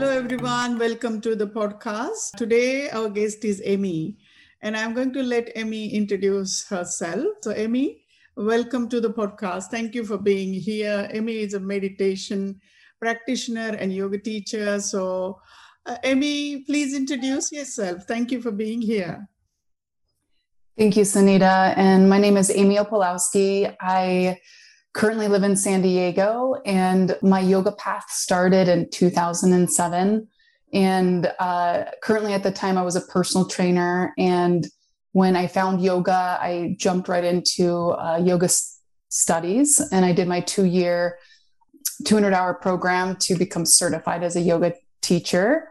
Hello, 0.00 0.12
everyone. 0.12 0.78
Welcome 0.78 1.20
to 1.20 1.36
the 1.36 1.46
podcast. 1.46 2.30
Today, 2.38 2.88
our 2.88 3.10
guest 3.10 3.44
is 3.44 3.60
Amy, 3.62 4.16
and 4.62 4.74
I'm 4.74 4.94
going 4.94 5.12
to 5.12 5.22
let 5.22 5.50
Amy 5.56 5.92
introduce 5.92 6.66
herself. 6.66 7.26
So, 7.42 7.52
Amy, 7.52 8.06
welcome 8.34 8.88
to 8.88 8.98
the 9.02 9.10
podcast. 9.10 9.64
Thank 9.64 9.94
you 9.94 10.04
for 10.04 10.16
being 10.16 10.54
here. 10.54 11.06
Amy 11.12 11.40
is 11.40 11.52
a 11.52 11.60
meditation 11.60 12.58
practitioner 12.98 13.76
and 13.78 13.92
yoga 13.92 14.16
teacher. 14.16 14.80
So, 14.80 15.38
uh, 15.84 15.98
Amy, 16.02 16.64
please 16.64 16.96
introduce 16.96 17.52
yourself. 17.52 18.04
Thank 18.08 18.32
you 18.32 18.40
for 18.40 18.52
being 18.52 18.80
here. 18.80 19.28
Thank 20.78 20.96
you, 20.96 21.02
Sunita. 21.02 21.76
And 21.76 22.08
my 22.08 22.16
name 22.16 22.38
is 22.38 22.50
Amy 22.50 22.76
Opolowski. 22.76 23.76
I 23.78 24.40
currently 24.92 25.28
live 25.28 25.42
in 25.42 25.56
San 25.56 25.82
Diego, 25.82 26.56
and 26.64 27.16
my 27.22 27.40
yoga 27.40 27.72
path 27.72 28.10
started 28.10 28.68
in 28.68 28.90
2007. 28.90 30.28
And 30.72 31.32
uh, 31.38 31.84
currently, 32.02 32.32
at 32.32 32.42
the 32.42 32.52
time, 32.52 32.78
I 32.78 32.82
was 32.82 32.96
a 32.96 33.00
personal 33.00 33.46
trainer. 33.46 34.12
And 34.18 34.66
when 35.12 35.36
I 35.36 35.46
found 35.46 35.82
yoga, 35.82 36.38
I 36.40 36.76
jumped 36.78 37.08
right 37.08 37.24
into 37.24 37.90
uh, 37.90 38.20
yoga 38.22 38.44
s- 38.44 38.78
studies 39.08 39.80
and 39.90 40.04
I 40.04 40.12
did 40.12 40.28
my 40.28 40.40
two 40.40 40.64
year, 40.64 41.18
200 42.06 42.32
hour 42.32 42.54
program 42.54 43.16
to 43.16 43.34
become 43.34 43.66
certified 43.66 44.22
as 44.22 44.36
a 44.36 44.40
yoga 44.40 44.74
teacher. 45.02 45.68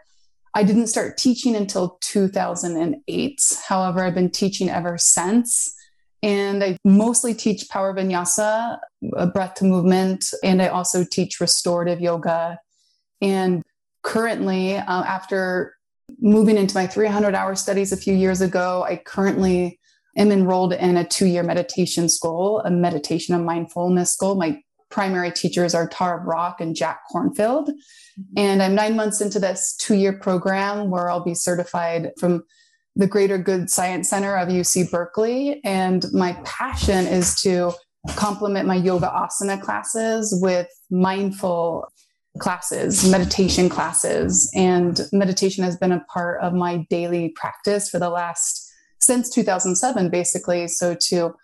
I 0.53 0.63
didn't 0.63 0.87
start 0.87 1.17
teaching 1.17 1.55
until 1.55 1.97
2008. 2.01 3.41
However, 3.67 4.03
I've 4.03 4.15
been 4.15 4.31
teaching 4.31 4.69
ever 4.69 4.97
since. 4.97 5.73
And 6.21 6.63
I 6.63 6.77
mostly 6.83 7.33
teach 7.33 7.69
power 7.69 7.93
vinyasa, 7.93 8.79
breath 9.33 9.55
to 9.55 9.65
movement, 9.65 10.25
and 10.43 10.61
I 10.61 10.67
also 10.67 11.05
teach 11.09 11.39
restorative 11.39 12.01
yoga. 12.01 12.59
And 13.21 13.63
currently, 14.03 14.75
uh, 14.75 15.03
after 15.03 15.75
moving 16.19 16.57
into 16.57 16.75
my 16.75 16.87
300 16.87 17.35
hour 17.35 17.55
studies 17.55 17.91
a 17.91 17.97
few 17.97 18.13
years 18.13 18.41
ago, 18.41 18.85
I 18.87 18.97
currently 18.97 19.79
am 20.17 20.31
enrolled 20.31 20.73
in 20.73 20.97
a 20.97 21.05
two 21.05 21.25
year 21.25 21.43
meditation 21.43 22.09
school, 22.09 22.59
a 22.59 22.71
meditation 22.71 23.35
and 23.35 23.45
mindfulness 23.45 24.13
school. 24.13 24.35
My 24.35 24.61
primary 24.89 25.31
teachers 25.31 25.75
are 25.75 25.87
Tara 25.87 26.23
Brach 26.23 26.55
and 26.59 26.75
Jack 26.75 27.01
Kornfield. 27.13 27.67
Mm-hmm. 27.69 28.37
And 28.37 28.61
I'm 28.61 28.75
nine 28.75 28.95
months 28.95 29.21
into 29.21 29.39
this 29.39 29.75
two 29.75 29.95
year 29.95 30.13
program 30.13 30.89
where 30.89 31.09
I'll 31.09 31.23
be 31.23 31.35
certified 31.35 32.11
from 32.19 32.43
the 32.95 33.07
Greater 33.07 33.37
Good 33.37 33.69
Science 33.69 34.09
Center 34.09 34.35
of 34.35 34.49
UC 34.49 34.91
Berkeley. 34.91 35.61
And 35.63 36.05
my 36.13 36.33
passion 36.43 37.07
is 37.07 37.39
to 37.41 37.73
complement 38.15 38.67
my 38.67 38.75
yoga 38.75 39.07
asana 39.07 39.61
classes 39.61 40.37
with 40.41 40.67
mindful 40.89 41.91
classes, 42.39 43.09
meditation 43.09 43.69
classes. 43.69 44.51
And 44.55 44.99
meditation 45.11 45.63
has 45.63 45.77
been 45.77 45.91
a 45.91 46.03
part 46.11 46.41
of 46.41 46.53
my 46.53 46.85
daily 46.89 47.29
practice 47.29 47.89
for 47.89 47.99
the 47.99 48.09
last, 48.09 48.71
since 48.99 49.29
2007, 49.29 50.09
basically. 50.09 50.67
So 50.67 50.95
to 51.07 51.35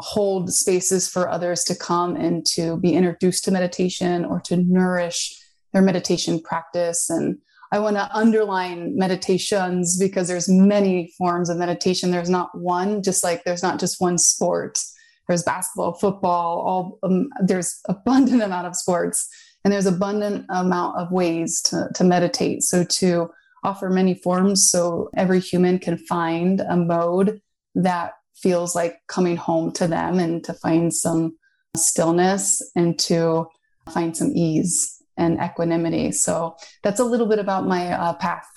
hold 0.00 0.52
spaces 0.52 1.08
for 1.08 1.28
others 1.28 1.64
to 1.64 1.74
come 1.74 2.16
and 2.16 2.44
to 2.44 2.76
be 2.78 2.94
introduced 2.94 3.44
to 3.44 3.50
meditation 3.50 4.24
or 4.24 4.40
to 4.40 4.56
nourish 4.56 5.40
their 5.72 5.82
meditation 5.82 6.40
practice. 6.40 7.08
And 7.10 7.38
I 7.74 7.80
want 7.80 7.96
to 7.96 8.08
underline 8.14 8.96
meditations 8.96 9.98
because 9.98 10.28
there's 10.28 10.48
many 10.48 11.12
forms 11.18 11.50
of 11.50 11.56
meditation. 11.56 12.12
There's 12.12 12.30
not 12.30 12.56
one, 12.56 13.02
just 13.02 13.24
like 13.24 13.42
there's 13.42 13.64
not 13.64 13.80
just 13.80 14.00
one 14.00 14.16
sport. 14.16 14.78
There's 15.26 15.42
basketball, 15.42 15.94
football, 15.94 16.60
all 16.60 16.98
um, 17.02 17.30
there's 17.44 17.80
abundant 17.88 18.42
amount 18.42 18.68
of 18.68 18.76
sports 18.76 19.28
and 19.64 19.72
there's 19.72 19.86
abundant 19.86 20.46
amount 20.50 21.00
of 21.00 21.10
ways 21.10 21.60
to, 21.62 21.88
to 21.96 22.04
meditate. 22.04 22.62
So 22.62 22.84
to 22.84 23.30
offer 23.64 23.90
many 23.90 24.14
forms 24.14 24.70
so 24.70 25.10
every 25.16 25.40
human 25.40 25.80
can 25.80 25.98
find 25.98 26.60
a 26.60 26.76
mode 26.76 27.40
that 27.74 28.12
feels 28.36 28.76
like 28.76 28.98
coming 29.08 29.34
home 29.34 29.72
to 29.72 29.88
them 29.88 30.20
and 30.20 30.44
to 30.44 30.54
find 30.54 30.94
some 30.94 31.36
stillness 31.76 32.62
and 32.76 32.96
to 33.00 33.48
find 33.92 34.16
some 34.16 34.30
ease 34.32 35.02
and 35.16 35.38
equanimity. 35.40 36.12
So 36.12 36.56
that's 36.82 37.00
a 37.00 37.04
little 37.04 37.26
bit 37.26 37.38
about 37.38 37.66
my 37.66 37.92
uh, 37.92 38.14
path. 38.14 38.48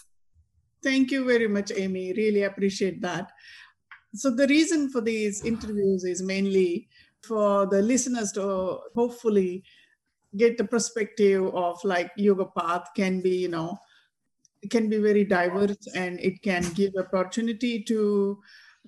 Thank 0.84 1.12
you 1.12 1.26
very 1.26 1.48
much, 1.48 1.72
Amy. 1.76 2.14
Really 2.14 2.44
appreciate 2.44 3.02
that. 3.02 3.32
So, 4.14 4.30
the 4.30 4.48
reason 4.48 4.90
for 4.90 5.02
these 5.02 5.44
interviews 5.44 6.04
is 6.04 6.22
mainly 6.22 6.88
for 7.24 7.66
the 7.66 7.82
listeners 7.82 8.32
to 8.34 8.80
hopefully 8.96 9.64
get 10.36 10.58
the 10.58 10.64
perspective 10.64 11.46
of 11.54 11.84
like 11.84 12.12
yoga 12.16 12.46
path 12.46 12.88
can 12.96 13.22
be, 13.22 13.38
you 13.38 13.48
know, 13.48 13.78
can 14.70 14.90
be 14.90 14.98
very 14.98 15.24
diverse 15.24 15.78
and 15.96 16.20
it 16.20 16.42
can 16.42 16.64
give 16.74 16.94
opportunity 16.98 17.84
to 17.84 18.40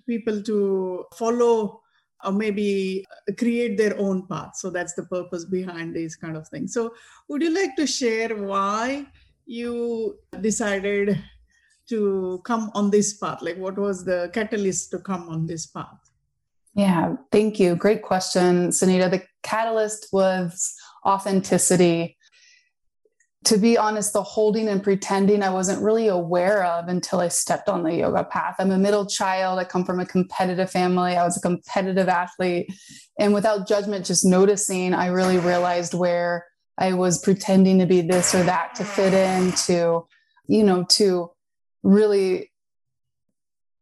people 0.07 0.41
to 0.43 1.05
follow 1.15 1.81
or 2.23 2.31
maybe 2.31 3.05
uh, 3.11 3.33
create 3.37 3.77
their 3.77 3.97
own 3.97 4.27
path. 4.27 4.55
So 4.55 4.69
that's 4.69 4.93
the 4.93 5.03
purpose 5.03 5.45
behind 5.45 5.95
these 5.95 6.15
kind 6.15 6.35
of 6.35 6.47
things. 6.47 6.73
So, 6.73 6.93
would 7.27 7.41
you 7.41 7.53
like 7.53 7.75
to 7.77 7.87
share 7.87 8.35
why 8.35 9.07
you 9.45 10.17
decided 10.41 11.21
to 11.89 12.41
come 12.43 12.71
on 12.73 12.91
this 12.91 13.13
path? 13.17 13.41
Like, 13.41 13.57
what 13.57 13.77
was 13.77 14.05
the 14.05 14.29
catalyst 14.33 14.91
to 14.91 14.99
come 14.99 15.29
on 15.29 15.47
this 15.47 15.65
path? 15.65 16.11
Yeah, 16.75 17.15
thank 17.31 17.59
you. 17.59 17.75
Great 17.75 18.03
question, 18.03 18.69
Sunita. 18.69 19.09
The 19.09 19.23
catalyst 19.43 20.07
was 20.13 20.73
authenticity 21.05 22.17
to 23.45 23.57
be 23.57 23.77
honest, 23.77 24.11
the 24.11 24.21
holding 24.21 24.67
and 24.67 24.83
pretending 24.83 25.41
I 25.43 25.49
wasn't 25.49 25.81
really 25.81 26.09
aware 26.09 26.63
of 26.65 26.89
until 26.89 27.21
I 27.21 27.29
stepped 27.29 27.69
on 27.69 27.83
the 27.83 27.95
yoga 27.95 28.25
path. 28.25 28.55
I'm 28.59 28.71
a 28.71 28.77
middle 28.77 29.05
child. 29.05 29.59
I 29.59 29.63
come 29.63 29.85
from 29.85 29.99
a 29.99 30.05
competitive 30.05 30.69
family. 30.69 31.15
I 31.15 31.23
was 31.23 31.37
a 31.37 31.41
competitive 31.41 32.09
athlete. 32.09 32.69
And 33.17 33.33
without 33.33 33.67
judgment, 33.67 34.05
just 34.05 34.25
noticing, 34.25 34.93
I 34.93 35.07
really 35.07 35.37
realized 35.37 35.93
where 35.93 36.47
I 36.77 36.93
was 36.93 37.19
pretending 37.19 37.79
to 37.79 37.85
be 37.85 38.01
this 38.01 38.35
or 38.35 38.43
that 38.43 38.75
to 38.75 38.83
fit 38.83 39.13
in, 39.13 39.53
to, 39.67 40.05
you 40.47 40.63
know, 40.63 40.83
to 40.89 41.31
really 41.81 42.51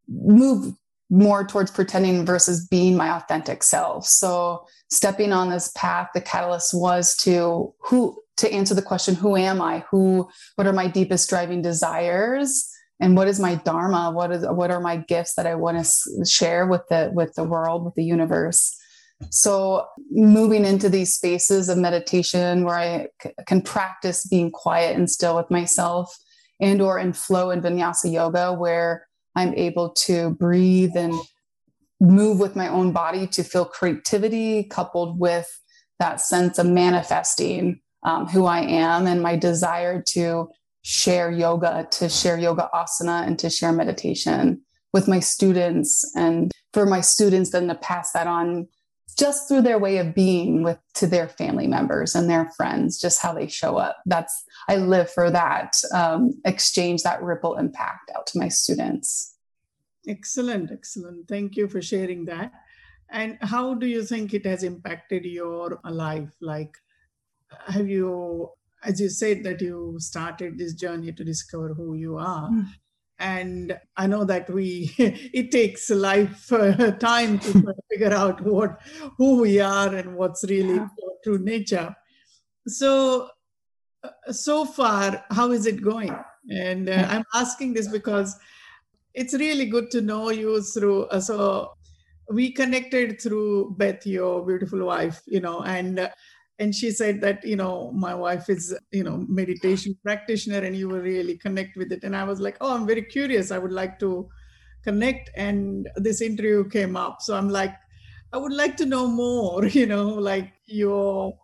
move 0.08 0.76
more 1.10 1.46
towards 1.46 1.72
pretending 1.72 2.26
versus 2.26 2.68
being 2.68 2.96
my 2.96 3.16
authentic 3.16 3.64
self. 3.64 4.06
So 4.06 4.68
stepping 4.90 5.34
on 5.34 5.50
this 5.50 5.72
path, 5.76 6.10
the 6.14 6.22
catalyst 6.22 6.74
was 6.74 7.16
to 7.18 7.74
who 7.80 8.22
to 8.38 8.52
answer 8.52 8.74
the 8.74 8.82
question 8.82 9.16
who 9.16 9.36
am 9.36 9.62
i? 9.62 9.84
Who 9.92 10.30
what 10.56 10.68
are 10.68 10.74
my 10.74 10.88
deepest 10.88 11.30
driving 11.30 11.62
desires? 11.62 12.72
And 13.00 13.16
what 13.16 13.28
is 13.28 13.40
my 13.40 13.56
dharma? 13.56 14.12
What 14.12 14.32
is 14.32 14.46
what 14.46 14.72
are 14.72 14.80
my 14.80 14.98
gifts 14.98 15.36
that 15.36 15.46
i 15.46 15.56
want 15.56 15.84
to 15.84 16.26
share 16.26 16.66
with 16.66 16.82
the 16.90 17.12
with 17.14 17.34
the 17.36 17.44
world 17.44 17.86
with 17.86 17.96
the 17.96 18.04
universe? 18.04 18.76
So 19.32 19.88
moving 20.12 20.64
into 20.64 20.90
these 20.90 21.14
spaces 21.14 21.70
of 21.70 21.78
meditation 21.78 22.64
where 22.64 22.78
I 22.78 23.08
c- 23.24 23.32
can 23.48 23.64
practice 23.64 24.28
being 24.28 24.52
quiet 24.52 24.96
and 24.96 25.10
still 25.10 25.36
with 25.36 25.50
myself 25.50 26.16
and 26.60 26.82
or 26.82 27.00
in 27.00 27.14
flow 27.14 27.50
and 27.52 27.62
vinyasa 27.62 28.12
yoga 28.12 28.54
where 28.54 29.08
i'm 29.36 29.54
able 29.56 29.90
to 29.92 30.32
breathe 30.32 30.96
and 30.96 31.14
move 32.00 32.40
with 32.40 32.56
my 32.56 32.68
own 32.68 32.92
body 32.92 33.26
to 33.28 33.44
feel 33.44 33.66
creativity 33.66 34.64
coupled 34.64 35.20
with 35.20 35.62
that 36.00 36.22
sense 36.22 36.60
of 36.60 36.66
manifesting 36.66 37.80
um, 38.08 38.26
who 38.26 38.46
I 38.46 38.62
am 38.62 39.06
and 39.06 39.22
my 39.22 39.36
desire 39.36 40.02
to 40.14 40.48
share 40.82 41.30
yoga, 41.30 41.88
to 41.92 42.08
share 42.08 42.40
yoga 42.40 42.70
asana, 42.74 43.28
and 43.28 43.38
to 43.40 43.50
share 43.50 43.74
meditation 43.74 44.62
with 44.94 45.10
my 45.10 45.20
students, 45.20 46.10
and 46.16 46.54
for 46.72 46.86
my 46.86 47.02
students 47.02 47.52
then 47.52 47.68
to 47.68 47.76
pass 47.76 48.14
that 48.14 48.26
on 48.26 48.70
just 49.20 49.48
through 49.48 49.64
their 49.64 49.78
way 49.78 49.98
of 49.98 50.16
being 50.16 50.64
with 50.64 50.80
to 50.94 51.06
their 51.06 51.28
family 51.28 51.68
members 51.68 52.16
and 52.16 52.30
their 52.30 52.50
friends, 52.56 52.98
just 52.98 53.22
how 53.22 53.34
they 53.34 53.48
show 53.48 53.76
up. 53.76 53.98
That's 54.06 54.34
I 54.70 54.78
live 54.78 55.12
for 55.12 55.30
that 55.30 55.74
um, 55.94 56.40
exchange, 56.46 57.04
that 57.04 57.22
ripple 57.22 57.58
impact 57.58 58.10
out 58.16 58.26
to 58.28 58.40
my 58.40 58.48
students. 58.48 59.36
Excellent, 60.08 60.72
excellent. 60.72 61.28
Thank 61.28 61.58
you 61.58 61.68
for 61.68 61.82
sharing 61.82 62.24
that. 62.26 62.54
And 63.10 63.38
how 63.42 63.74
do 63.74 63.86
you 63.86 64.04
think 64.06 64.34
it 64.34 64.46
has 64.46 64.64
impacted 64.64 65.26
your 65.26 65.80
life? 65.84 66.30
Like 66.40 66.78
have 67.68 67.88
you 67.88 68.52
as 68.84 69.02
you 69.02 69.10
said, 69.10 69.44
that 69.44 69.62
you 69.62 69.96
started 70.00 70.58
this 70.58 70.74
journey 70.74 71.12
to 71.12 71.24
discover 71.24 71.74
who 71.74 71.96
you 71.96 72.18
are. 72.18 72.50
Mm. 72.50 72.66
And 73.20 73.80
I 73.96 74.06
know 74.06 74.24
that 74.26 74.50
we, 74.50 74.94
it 74.98 75.52
takes 75.52 75.90
life 75.90 76.52
uh, 76.54 76.92
time 76.92 77.40
to 77.40 77.74
figure 77.92 78.14
out 78.14 78.42
what, 78.42 78.80
who 79.18 79.42
we 79.42 79.60
are 79.60 79.94
and 79.94 80.16
what's 80.16 80.44
really 80.48 80.76
yeah. 80.76 80.88
true 81.24 81.40
nature. 81.40 81.96
So, 82.68 83.30
uh, 84.04 84.32
so 84.32 84.66
far, 84.66 85.24
how 85.32 85.52
is 85.52 85.66
it 85.66 85.82
going? 85.82 86.16
And 86.50 86.90
uh, 86.90 87.08
I'm 87.10 87.24
asking 87.34 87.74
this 87.74 87.88
because 87.88 88.38
it's 89.14 89.34
really 89.34 89.66
good 89.66 89.90
to 89.92 90.02
know 90.02 90.30
you 90.30 90.62
through. 90.62 91.06
Uh, 91.06 91.20
so 91.20 91.74
we 92.30 92.52
connected 92.52 93.20
through 93.20 93.76
Beth, 93.78 94.06
your 94.06 94.46
beautiful 94.46 94.86
wife, 94.86 95.22
you 95.26 95.40
know, 95.40 95.64
and 95.64 96.00
uh, 96.00 96.10
and 96.60 96.74
she 96.74 96.92
said 96.92 97.22
that 97.22 97.44
you 97.46 97.56
know 97.56 97.92
my 97.92 98.14
wife 98.14 98.50
is 98.50 98.76
you 98.92 99.04
know 99.04 99.26
meditation 99.28 99.96
practitioner 100.04 100.60
and 100.60 100.76
you 100.76 100.90
will 100.90 101.02
really 101.02 101.38
connect 101.38 101.78
with 101.78 101.92
it. 101.92 102.04
And 102.04 102.16
i 102.16 102.24
was 102.24 102.40
like 102.40 102.58
oh 102.62 102.76
i'm 102.76 102.88
very 102.88 103.04
curious. 103.04 103.52
I 103.52 103.58
would 103.58 103.72
like 103.72 104.00
to 104.00 104.30
connect. 104.84 105.30
And 105.36 105.88
this 105.96 106.22
interview 106.22 106.68
came 106.70 106.96
up. 106.96 107.22
So 107.22 107.36
i'm 107.36 107.50
like 107.50 107.76
i 108.34 108.38
would 108.38 108.54
like 108.54 108.76
to 108.78 108.86
know 108.86 109.08
more 109.08 109.66
you 109.80 109.86
know 109.86 110.10
like 110.10 110.54
your 110.66 111.38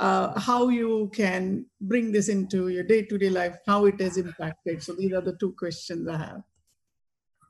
uh, 0.00 0.38
how 0.38 0.68
you 0.68 1.10
can 1.12 1.66
bring 1.80 2.12
this 2.12 2.28
into 2.28 2.68
your 2.68 2.84
day-to-day 2.84 3.30
life 3.30 3.56
how 3.66 3.84
it 3.86 4.00
has 4.00 4.16
impacted. 4.16 4.80
So 4.80 4.92
these 4.92 5.12
are 5.12 5.20
the 5.20 5.36
two 5.40 5.52
questions 5.58 6.06
i 6.08 6.16
have. 6.16 6.42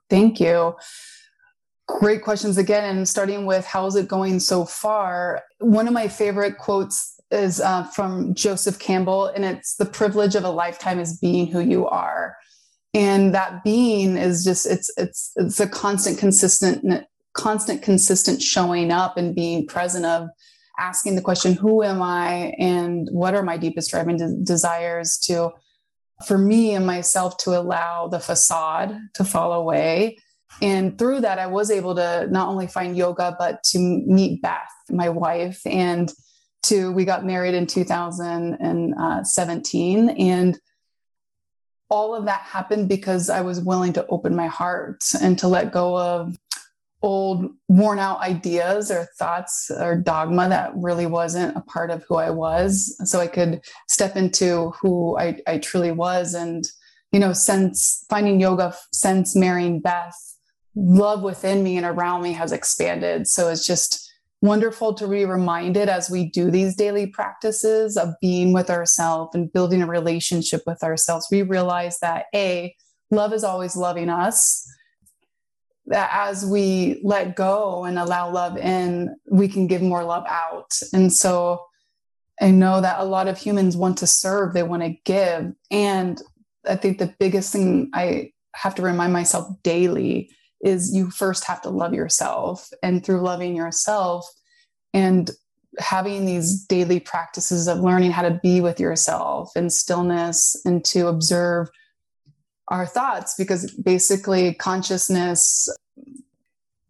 Thank 0.09 0.41
you 0.41 0.75
Great 1.89 2.23
questions 2.23 2.59
again. 2.59 2.85
And 2.85 3.09
starting 3.09 3.47
with 3.47 3.65
how's 3.65 3.97
it 3.97 4.09
going 4.09 4.41
so 4.41 4.65
far? 4.65 5.43
One 5.59 5.89
of 5.89 5.95
my 5.95 6.07
favorite 6.07 6.59
quotes 6.59 7.19
is 7.31 7.61
uh, 7.61 7.85
from 7.85 8.35
Joseph 8.35 8.79
Campbell, 8.79 9.27
and 9.27 9.45
it's 9.45 9.77
the 9.77 9.87
privilege 9.87 10.35
of 10.35 10.45
a 10.45 10.51
lifetime 10.51 10.99
is 10.99 11.19
being 11.19 11.47
who 11.47 11.61
you 11.61 11.87
are. 11.87 12.37
And 12.95 13.35
that 13.35 13.65
being 13.65 14.17
is 14.17 14.45
just 14.45 14.67
it's 14.67 14.93
it's 14.97 15.33
it's 15.37 15.61
a 15.61 15.69
constant, 15.69 16.19
consistent, 16.19 17.07
constant, 17.33 17.83
consistent 17.83 18.43
showing 18.43 18.93
up 18.93 19.17
and 19.17 19.35
being 19.35 19.67
present 19.67 20.05
of 20.05 20.29
asking 20.79 21.17
the 21.17 21.23
question, 21.23 21.55
who 21.55 21.83
am 21.83 22.03
I 22.03 22.55
and 22.59 23.09
what 23.11 23.35
are 23.35 23.43
my 23.43 23.57
deepest 23.57 23.91
driving 23.91 24.19
de- 24.19 24.37
desires 24.43 25.19
to 25.25 25.53
for 26.27 26.37
me 26.37 26.75
and 26.75 26.87
myself 26.87 27.39
to 27.39 27.59
allow 27.59 28.09
the 28.09 28.21
facade 28.21 28.97
to 29.15 29.25
fall 29.25 29.53
away 29.53 30.19
and 30.61 30.99
through 30.99 31.21
that, 31.21 31.39
I 31.39 31.47
was 31.47 31.71
able 31.71 31.95
to 31.97 32.27
not 32.31 32.49
only 32.49 32.67
find 32.67 32.97
yoga, 32.97 33.37
but 33.39 33.63
to 33.65 33.79
meet 33.79 34.41
Beth, 34.43 34.73
my 34.91 35.09
wife, 35.09 35.61
and 35.67 36.13
to 36.65 36.91
we 36.93 37.05
got 37.05 37.25
married 37.25 37.55
in 37.55 37.67
2017. 37.67 40.09
And 40.09 40.59
all 41.91 42.15
of 42.15 42.27
that 42.27 42.41
happened 42.41 42.89
because 42.89 43.31
I 43.31 43.41
was 43.41 43.61
willing 43.61 43.95
to 43.95 44.07
open 44.09 44.37
my 44.37 44.49
heart 44.49 45.03
and 45.21 45.39
to 45.39 45.49
let 45.49 45.73
go 45.73 45.99
of 45.99 46.37
old 47.01 47.53
worn 47.69 48.01
out 48.01 48.21
ideas 48.21 48.91
or 48.91 49.09
thoughts 49.19 49.71
or 49.71 49.97
dogma 49.97 50.49
that 50.49 50.73
really 50.75 51.07
wasn't 51.07 51.57
a 51.57 51.61
part 51.61 51.91
of 51.91 52.05
who 52.09 52.17
I 52.17 52.31
was. 52.31 53.01
So 53.05 53.21
I 53.21 53.29
could 53.29 53.61
step 53.89 54.17
into 54.17 54.73
who 54.81 55.17
I, 55.17 55.39
I 55.47 55.59
truly 55.59 55.93
was. 55.93 56.35
And, 56.35 56.69
you 57.13 57.21
know, 57.21 57.33
since 57.33 58.05
finding 58.11 58.41
yoga, 58.41 58.75
since 58.93 59.37
marrying 59.37 59.81
Beth, 59.81 60.17
love 60.79 61.23
within 61.23 61.65
me 61.65 61.77
and 61.77 61.85
around 61.85 62.23
me 62.23 62.33
has 62.33 62.53
expanded. 62.53 63.27
So 63.27 63.49
it's 63.49 63.67
just 63.67 64.13
wonderful 64.41 64.95
to 64.95 65.09
be 65.09 65.25
reminded 65.25 65.89
as 65.89 66.09
we 66.09 66.31
do 66.31 66.51
these 66.51 66.77
daily 66.77 67.09
practices 67.09 67.97
of 67.97 68.15
being 68.21 68.53
with 68.53 68.71
ourselves 68.71 69.35
and 69.35 69.53
building 69.53 69.83
a 69.83 69.87
relationship 69.87 70.63
with 70.67 70.83
ourselves. 70.85 71.27
We 71.31 71.43
realize 71.43 71.99
that 71.99 72.27
A, 72.33 72.77
love 73.11 73.33
is 73.33 73.43
always 73.43 73.75
loving 73.75 74.09
us. 74.09 74.65
That 75.87 76.11
as 76.13 76.47
we 76.47 77.01
let 77.03 77.35
go 77.35 77.85
and 77.85 77.99
allow 77.99 78.31
love 78.31 78.57
in, 78.57 79.17
we 79.29 79.49
can 79.49 79.67
give 79.67 79.83
more 79.83 80.05
love 80.05 80.27
out. 80.29 80.79
And 80.93 81.13
so 81.13 81.65
I 82.41 82.53
know 82.53 82.81
that 82.81 83.01
a 83.01 83.05
lot 83.05 83.27
of 83.27 83.39
humans 83.39 83.77
want 83.77 83.99
to 83.99 84.07
serve, 84.07 84.53
they 84.53 84.63
want 84.63 84.83
to 84.83 84.95
give. 85.05 85.53
And 85.73 86.23
I 86.69 86.77
think 86.77 86.99
the 86.99 87.13
biggest 87.19 87.53
thing 87.53 87.91
I 87.95 88.33
have 88.55 88.77
to 88.77 88.83
remind 88.83 89.13
myself 89.13 89.49
daily 89.65 90.31
is 90.61 90.95
you 90.95 91.11
first 91.11 91.45
have 91.45 91.63
to 91.63 91.71
love 91.71 91.95
yourself. 91.95 92.69
And 92.83 93.05
through 93.05 93.21
loving 93.21 93.55
yourself 93.55 94.27
and 94.93 95.31
having 95.79 96.27
these 96.27 96.65
daily 96.65 96.99
practices 96.99 97.69
of 97.69 97.79
learning 97.79 98.11
how 98.11 98.23
to 98.23 98.41
be 98.43 98.61
with 98.61 98.81
yourself 98.81 99.53
in 99.55 99.71
stillness 99.71 100.61
and 100.65 100.85
to 100.87 101.07
observe 101.07 101.69
our 102.69 102.85
thoughts, 102.85 103.35
because 103.39 103.71
basically 103.73 104.55
consciousness 104.55 105.69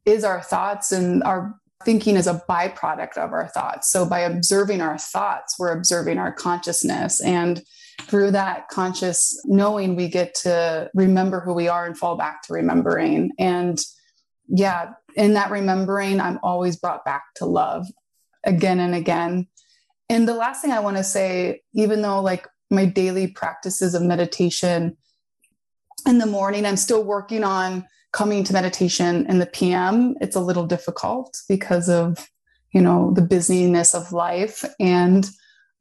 is 0.06 0.24
our 0.24 0.40
thoughts 0.40 0.90
and 0.90 1.22
our 1.22 1.54
thinking 1.84 2.16
is 2.16 2.26
a 2.26 2.42
byproduct 2.48 3.16
of 3.16 3.32
our 3.32 3.46
thoughts. 3.48 3.92
So 3.92 4.04
by 4.04 4.20
observing 4.20 4.80
our 4.80 4.98
thoughts, 4.98 5.56
we're 5.58 5.72
observing 5.72 6.18
our 6.18 6.32
consciousness. 6.32 7.20
And 7.20 7.62
through 8.02 8.30
that 8.32 8.68
conscious 8.68 9.40
knowing, 9.44 9.96
we 9.96 10.08
get 10.08 10.34
to 10.34 10.90
remember 10.94 11.40
who 11.40 11.52
we 11.52 11.68
are 11.68 11.84
and 11.84 11.98
fall 11.98 12.16
back 12.16 12.42
to 12.42 12.54
remembering. 12.54 13.32
And 13.38 13.78
yeah, 14.48 14.92
in 15.14 15.34
that 15.34 15.50
remembering, 15.50 16.20
I'm 16.20 16.38
always 16.42 16.76
brought 16.76 17.04
back 17.04 17.24
to 17.36 17.44
love 17.44 17.86
again 18.44 18.80
and 18.80 18.94
again. 18.94 19.48
And 20.08 20.26
the 20.26 20.34
last 20.34 20.62
thing 20.62 20.70
I 20.70 20.80
want 20.80 20.96
to 20.96 21.04
say, 21.04 21.62
even 21.74 22.02
though 22.02 22.22
like 22.22 22.46
my 22.70 22.86
daily 22.86 23.26
practices 23.26 23.94
of 23.94 24.02
meditation 24.02 24.96
in 26.06 26.18
the 26.18 26.26
morning, 26.26 26.64
I'm 26.64 26.76
still 26.76 27.04
working 27.04 27.44
on 27.44 27.86
coming 28.12 28.44
to 28.44 28.52
meditation 28.52 29.26
in 29.28 29.38
the 29.38 29.46
PM. 29.46 30.14
It's 30.20 30.36
a 30.36 30.40
little 30.40 30.66
difficult 30.66 31.36
because 31.48 31.88
of, 31.90 32.30
you 32.72 32.80
know, 32.80 33.12
the 33.14 33.22
busyness 33.22 33.94
of 33.94 34.12
life. 34.12 34.64
And 34.80 35.28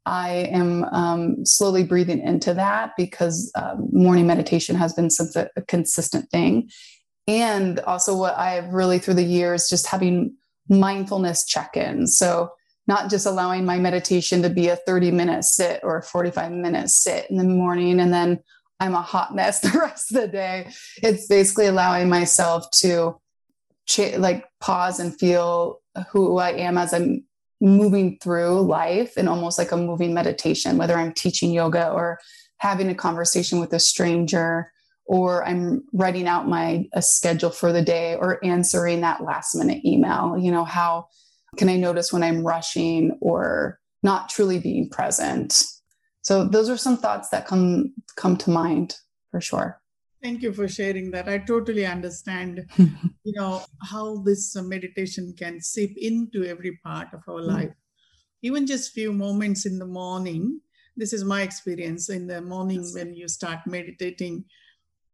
I 0.07 0.49
am 0.51 0.85
um, 0.85 1.45
slowly 1.45 1.83
breathing 1.83 2.21
into 2.21 2.53
that 2.53 2.91
because 2.95 3.51
um, 3.55 3.89
morning 3.91 4.25
meditation 4.25 4.75
has 4.75 4.93
been 4.93 5.09
such 5.09 5.35
a, 5.35 5.49
a, 5.57 5.61
consistent 5.61 6.29
thing. 6.29 6.69
And 7.27 7.79
also, 7.81 8.15
what 8.15 8.37
I've 8.37 8.73
really 8.73 8.99
through 8.99 9.15
the 9.15 9.23
years 9.23 9.69
just 9.69 9.87
having 9.87 10.35
mindfulness 10.69 11.45
check 11.45 11.75
ins. 11.75 12.17
So, 12.17 12.51
not 12.87 13.09
just 13.09 13.25
allowing 13.25 13.65
my 13.65 13.79
meditation 13.79 14.41
to 14.43 14.49
be 14.49 14.69
a 14.69 14.77
30 14.77 15.11
minute 15.11 15.43
sit 15.43 15.81
or 15.83 15.97
a 15.97 16.03
45 16.03 16.53
minute 16.53 16.89
sit 16.89 17.29
in 17.29 17.35
the 17.35 17.43
morning 17.43 17.99
and 17.99 18.13
then 18.13 18.39
I'm 18.79 18.93
a 18.93 19.01
hot 19.01 19.35
mess 19.35 19.59
the 19.61 19.77
rest 19.77 20.11
of 20.11 20.21
the 20.21 20.27
day. 20.29 20.71
It's 21.03 21.27
basically 21.27 21.65
allowing 21.67 22.07
myself 22.07 22.71
to 22.75 23.19
ch- 23.87 24.17
like 24.17 24.45
pause 24.61 25.01
and 25.01 25.17
feel 25.17 25.81
who 26.11 26.37
I 26.37 26.51
am 26.51 26.77
as 26.77 26.93
I'm 26.93 27.26
moving 27.59 28.17
through 28.19 28.61
life 28.61 29.13
and 29.17 29.27
almost 29.27 29.57
like 29.57 29.71
a 29.71 29.77
moving 29.77 30.13
meditation, 30.13 30.77
whether 30.77 30.95
I'm 30.95 31.13
teaching 31.13 31.51
yoga 31.51 31.89
or 31.89 32.19
having 32.57 32.89
a 32.89 32.95
conversation 32.95 33.59
with 33.59 33.73
a 33.73 33.79
stranger 33.79 34.71
or 35.05 35.45
I'm 35.47 35.83
writing 35.93 36.27
out 36.27 36.47
my 36.47 36.87
schedule 36.99 37.49
for 37.49 37.71
the 37.71 37.81
day 37.81 38.15
or 38.15 38.43
answering 38.43 39.01
that 39.01 39.23
last 39.23 39.55
minute 39.55 39.85
email. 39.85 40.37
You 40.37 40.51
know, 40.51 40.65
how 40.65 41.07
can 41.55 41.69
I 41.69 41.77
notice 41.77 42.11
when 42.11 42.23
I'm 42.23 42.45
rushing 42.45 43.17
or 43.21 43.79
not 44.03 44.29
truly 44.29 44.59
being 44.59 44.89
present? 44.89 45.63
So 46.21 46.43
those 46.43 46.69
are 46.69 46.77
some 46.77 46.97
thoughts 46.97 47.29
that 47.29 47.47
come 47.47 47.93
come 48.17 48.35
to 48.37 48.49
mind 48.49 48.97
for 49.31 49.39
sure. 49.39 49.79
Thank 50.21 50.41
you 50.41 50.51
for 50.51 50.67
sharing 50.67 51.11
that. 51.11 51.29
I 51.29 51.37
totally 51.37 51.85
understand, 51.85 52.65
you 52.77 53.33
know, 53.33 53.63
how 53.83 54.17
this 54.23 54.55
uh, 54.55 54.63
meditation 54.63 55.33
can 55.37 55.61
seep 55.61 55.95
into 55.97 56.43
every 56.43 56.79
part 56.83 57.09
of 57.13 57.21
our 57.27 57.41
mm. 57.41 57.47
life. 57.47 57.73
Even 58.41 58.65
just 58.65 58.93
few 58.93 59.13
moments 59.13 59.65
in 59.65 59.77
the 59.77 59.85
morning. 59.85 60.61
This 60.95 61.13
is 61.13 61.23
my 61.23 61.43
experience 61.43 62.09
in 62.09 62.25
the 62.25 62.41
morning 62.41 62.83
when 62.93 63.13
you 63.13 63.27
start 63.27 63.59
meditating. 63.67 64.45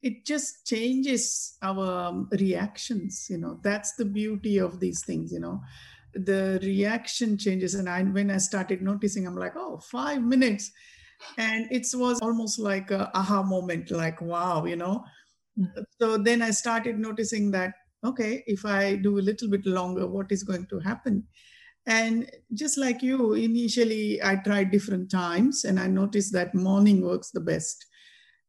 It 0.01 0.25
just 0.25 0.65
changes 0.65 1.57
our 1.62 2.07
um, 2.07 2.29
reactions. 2.31 3.27
You 3.29 3.38
know, 3.38 3.60
that's 3.62 3.95
the 3.95 4.05
beauty 4.05 4.57
of 4.57 4.79
these 4.79 5.03
things. 5.03 5.33
You 5.33 5.41
know, 5.41 5.62
the 6.13 6.60
reaction 6.63 7.38
changes. 7.38 7.75
And 7.75 7.89
I, 7.89 8.03
when 8.03 8.31
I 8.31 8.38
started 8.38 8.81
noticing, 8.81 9.27
I'm 9.27 9.36
like, 9.36 9.55
oh, 9.57 9.79
five 9.79 10.22
minutes 10.22 10.72
and 11.38 11.68
it 11.72 11.88
was 11.94 12.20
almost 12.22 12.60
like 12.60 12.92
a 12.92 13.10
aha 13.15 13.44
moment 13.44 13.92
like 13.92 14.22
wow 14.22 14.65
you 14.65 14.75
know? 14.75 15.03
Mm-hmm. 15.60 15.82
so 16.00 16.18
then 16.18 16.42
i 16.42 16.50
started 16.50 16.98
noticing 16.98 17.51
that 17.51 17.74
okay 18.03 18.44
if 18.48 18.65
i 18.65 18.96
do 18.96 19.20
a 19.20 19.27
little 19.27 19.50
bit 19.50 19.65
longer 19.65 20.08
what 20.08 20.32
is 20.32 20.44
going 20.44 20.65
to 20.68 20.80
happen? 20.80 21.24
And 21.86 22.32
just 22.53 22.77
like 22.77 23.03
you 23.03 23.34
initially 23.34 24.24
i 24.24 24.38
tried 24.38 24.72
different 24.72 25.12
times 25.12 25.65
and 25.65 25.80
i 25.80 25.88
noticed 25.88 26.32
that 26.34 26.56
morning 26.56 27.01
works 27.01 27.32
the 27.32 27.42
best. 27.42 27.86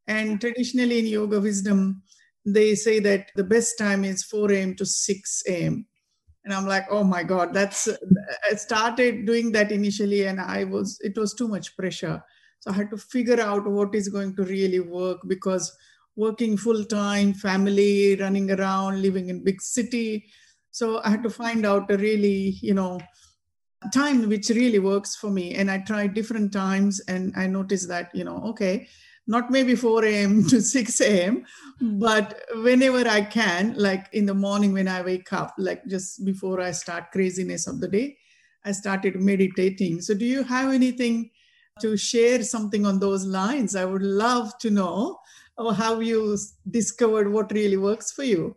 And 0.06 0.40
traditionally 0.40 0.98
in 0.98 1.06
yoga 1.06 1.40
wisdom 1.40 2.02
they 2.46 2.74
say 2.74 3.00
that 3.00 3.30
the 3.34 3.44
best 3.44 3.78
time 3.78 4.04
is 4.04 4.22
4 4.22 4.52
a.m 4.52 4.74
to 4.76 4.86
6 4.86 5.42
a.m 5.48 5.86
and 6.44 6.52
i'm 6.52 6.66
like 6.66 6.84
oh 6.90 7.02
my 7.02 7.22
god 7.22 7.54
that's 7.54 7.88
i 8.50 8.54
started 8.54 9.26
doing 9.26 9.50
that 9.52 9.72
initially 9.72 10.26
and 10.26 10.40
i 10.40 10.64
was 10.64 10.98
it 11.00 11.16
was 11.16 11.34
too 11.34 11.48
much 11.48 11.76
pressure 11.76 12.22
So 12.64 12.70
I 12.70 12.74
had 12.76 12.88
to 12.92 12.96
figure 12.96 13.38
out 13.42 13.70
what 13.70 13.94
is 13.94 14.08
going 14.08 14.34
to 14.36 14.42
really 14.42 14.80
work 14.80 15.18
because 15.26 15.70
working 16.16 16.56
full 16.56 16.82
time, 16.82 17.34
family, 17.34 18.16
running 18.16 18.50
around, 18.50 19.02
living 19.02 19.28
in 19.28 19.44
big 19.44 19.60
city. 19.60 20.24
So 20.70 21.02
I 21.04 21.10
had 21.10 21.22
to 21.24 21.28
find 21.28 21.66
out 21.66 21.90
a 21.90 21.98
really, 21.98 22.56
you 22.62 22.72
know, 22.72 23.00
time 23.92 24.26
which 24.30 24.48
really 24.48 24.78
works 24.78 25.14
for 25.14 25.30
me. 25.30 25.56
And 25.56 25.70
I 25.70 25.80
tried 25.80 26.14
different 26.14 26.54
times 26.54 27.02
and 27.06 27.34
I 27.36 27.48
noticed 27.48 27.86
that, 27.88 28.10
you 28.14 28.24
know, 28.24 28.38
okay, 28.46 28.88
not 29.26 29.50
maybe 29.50 29.74
4 29.74 30.02
a.m. 30.06 30.42
to 30.48 30.62
6 30.62 31.00
a.m., 31.02 31.44
but 31.82 32.40
whenever 32.54 33.06
I 33.06 33.20
can, 33.20 33.74
like 33.76 34.08
in 34.14 34.24
the 34.24 34.32
morning 34.32 34.72
when 34.72 34.88
I 34.88 35.02
wake 35.02 35.34
up, 35.34 35.52
like 35.58 35.84
just 35.86 36.24
before 36.24 36.62
I 36.62 36.70
start 36.70 37.12
craziness 37.12 37.66
of 37.66 37.80
the 37.80 37.88
day, 37.88 38.16
I 38.64 38.72
started 38.72 39.20
meditating. 39.20 40.00
So 40.00 40.14
do 40.14 40.24
you 40.24 40.44
have 40.44 40.72
anything 40.72 41.30
to 41.80 41.96
share 41.96 42.42
something 42.42 42.86
on 42.86 42.98
those 42.98 43.24
lines? 43.24 43.76
I 43.76 43.84
would 43.84 44.02
love 44.02 44.56
to 44.58 44.70
know 44.70 45.18
how 45.58 46.00
you 46.00 46.36
discovered 46.70 47.30
what 47.30 47.52
really 47.52 47.76
works 47.76 48.12
for 48.12 48.24
you. 48.24 48.56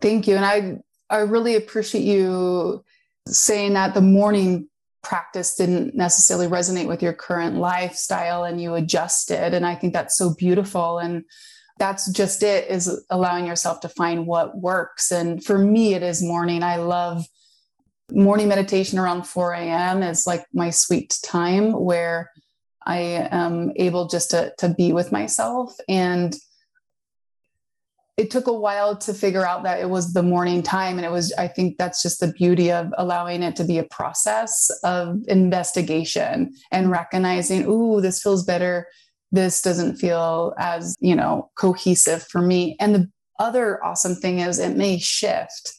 Thank 0.00 0.26
you. 0.26 0.36
And 0.36 0.44
I 0.44 0.78
I 1.10 1.20
really 1.20 1.56
appreciate 1.56 2.04
you 2.04 2.84
saying 3.26 3.74
that 3.74 3.94
the 3.94 4.00
morning 4.00 4.68
practice 5.02 5.54
didn't 5.54 5.94
necessarily 5.94 6.46
resonate 6.46 6.86
with 6.86 7.02
your 7.02 7.12
current 7.12 7.56
lifestyle 7.56 8.44
and 8.44 8.60
you 8.60 8.74
adjusted. 8.74 9.54
And 9.54 9.64
I 9.64 9.74
think 9.74 9.92
that's 9.92 10.18
so 10.18 10.34
beautiful. 10.34 10.98
And 10.98 11.24
that's 11.78 12.10
just 12.10 12.42
it 12.42 12.68
is 12.68 13.04
allowing 13.08 13.46
yourself 13.46 13.80
to 13.80 13.88
find 13.88 14.26
what 14.26 14.58
works. 14.58 15.10
And 15.10 15.42
for 15.42 15.58
me, 15.58 15.94
it 15.94 16.02
is 16.02 16.22
morning. 16.22 16.62
I 16.62 16.76
love 16.76 17.24
morning 18.10 18.48
meditation 18.48 18.98
around 18.98 19.24
4 19.24 19.52
a.m. 19.52 20.02
is 20.02 20.26
like 20.26 20.44
my 20.52 20.70
sweet 20.70 21.18
time 21.22 21.72
where 21.72 22.30
I 22.86 22.98
am 23.30 23.72
able 23.76 24.08
just 24.08 24.30
to, 24.30 24.52
to 24.58 24.70
be 24.70 24.92
with 24.92 25.12
myself. 25.12 25.74
And 25.88 26.34
it 28.16 28.30
took 28.32 28.48
a 28.48 28.52
while 28.52 28.96
to 28.96 29.14
figure 29.14 29.46
out 29.46 29.62
that 29.62 29.80
it 29.80 29.88
was 29.88 30.12
the 30.12 30.22
morning 30.22 30.62
time. 30.62 30.96
And 30.96 31.04
it 31.04 31.12
was, 31.12 31.32
I 31.34 31.46
think 31.46 31.76
that's 31.76 32.02
just 32.02 32.18
the 32.18 32.32
beauty 32.32 32.72
of 32.72 32.92
allowing 32.98 33.42
it 33.42 33.54
to 33.56 33.64
be 33.64 33.78
a 33.78 33.84
process 33.84 34.70
of 34.82 35.20
investigation 35.28 36.52
and 36.72 36.90
recognizing, 36.90 37.66
ooh, 37.66 38.00
this 38.00 38.20
feels 38.20 38.42
better. 38.44 38.88
This 39.30 39.62
doesn't 39.62 39.96
feel 39.96 40.54
as, 40.58 40.96
you 40.98 41.14
know, 41.14 41.50
cohesive 41.56 42.24
for 42.24 42.40
me. 42.40 42.76
And 42.80 42.94
the 42.94 43.10
other 43.38 43.84
awesome 43.84 44.16
thing 44.16 44.40
is 44.40 44.58
it 44.58 44.76
may 44.76 44.98
shift 44.98 45.74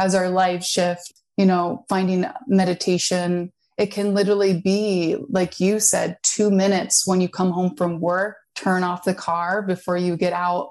as 0.00 0.14
our 0.16 0.30
lives 0.30 0.66
shift, 0.66 1.12
you 1.36 1.46
know, 1.46 1.84
finding 1.88 2.26
meditation. 2.46 3.52
It 3.76 3.86
can 3.86 4.14
literally 4.14 4.60
be, 4.60 5.16
like 5.28 5.58
you 5.58 5.80
said, 5.80 6.18
two 6.22 6.50
minutes 6.50 7.06
when 7.06 7.20
you 7.20 7.28
come 7.28 7.50
home 7.50 7.74
from 7.76 8.00
work, 8.00 8.36
turn 8.54 8.84
off 8.84 9.04
the 9.04 9.14
car 9.14 9.62
before 9.62 9.96
you 9.96 10.16
get 10.16 10.32
out 10.32 10.70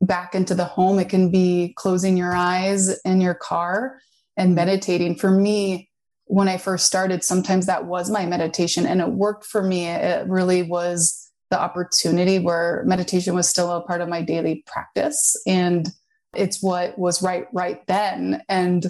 back 0.00 0.34
into 0.34 0.54
the 0.54 0.64
home. 0.64 0.98
It 0.98 1.08
can 1.08 1.30
be 1.30 1.72
closing 1.76 2.16
your 2.16 2.34
eyes 2.34 3.00
in 3.04 3.20
your 3.20 3.34
car 3.34 3.98
and 4.36 4.54
meditating. 4.54 5.16
For 5.16 5.30
me, 5.30 5.90
when 6.26 6.48
I 6.48 6.58
first 6.58 6.86
started, 6.86 7.24
sometimes 7.24 7.66
that 7.66 7.86
was 7.86 8.10
my 8.10 8.26
meditation 8.26 8.84
and 8.86 9.00
it 9.00 9.08
worked 9.08 9.46
for 9.46 9.62
me. 9.62 9.86
It 9.86 10.28
really 10.28 10.62
was 10.62 11.30
the 11.50 11.60
opportunity 11.60 12.38
where 12.38 12.82
meditation 12.86 13.34
was 13.34 13.48
still 13.48 13.70
a 13.70 13.82
part 13.82 14.00
of 14.00 14.08
my 14.08 14.22
daily 14.22 14.64
practice. 14.66 15.40
And 15.46 15.88
it's 16.34 16.62
what 16.62 16.98
was 16.98 17.22
right 17.22 17.46
right 17.52 17.86
then. 17.86 18.42
And 18.48 18.86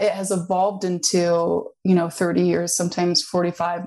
it 0.00 0.12
has 0.12 0.30
evolved 0.30 0.84
into, 0.84 1.68
you 1.84 1.94
know, 1.94 2.08
30 2.08 2.42
years, 2.42 2.76
sometimes 2.76 3.22
45 3.22 3.86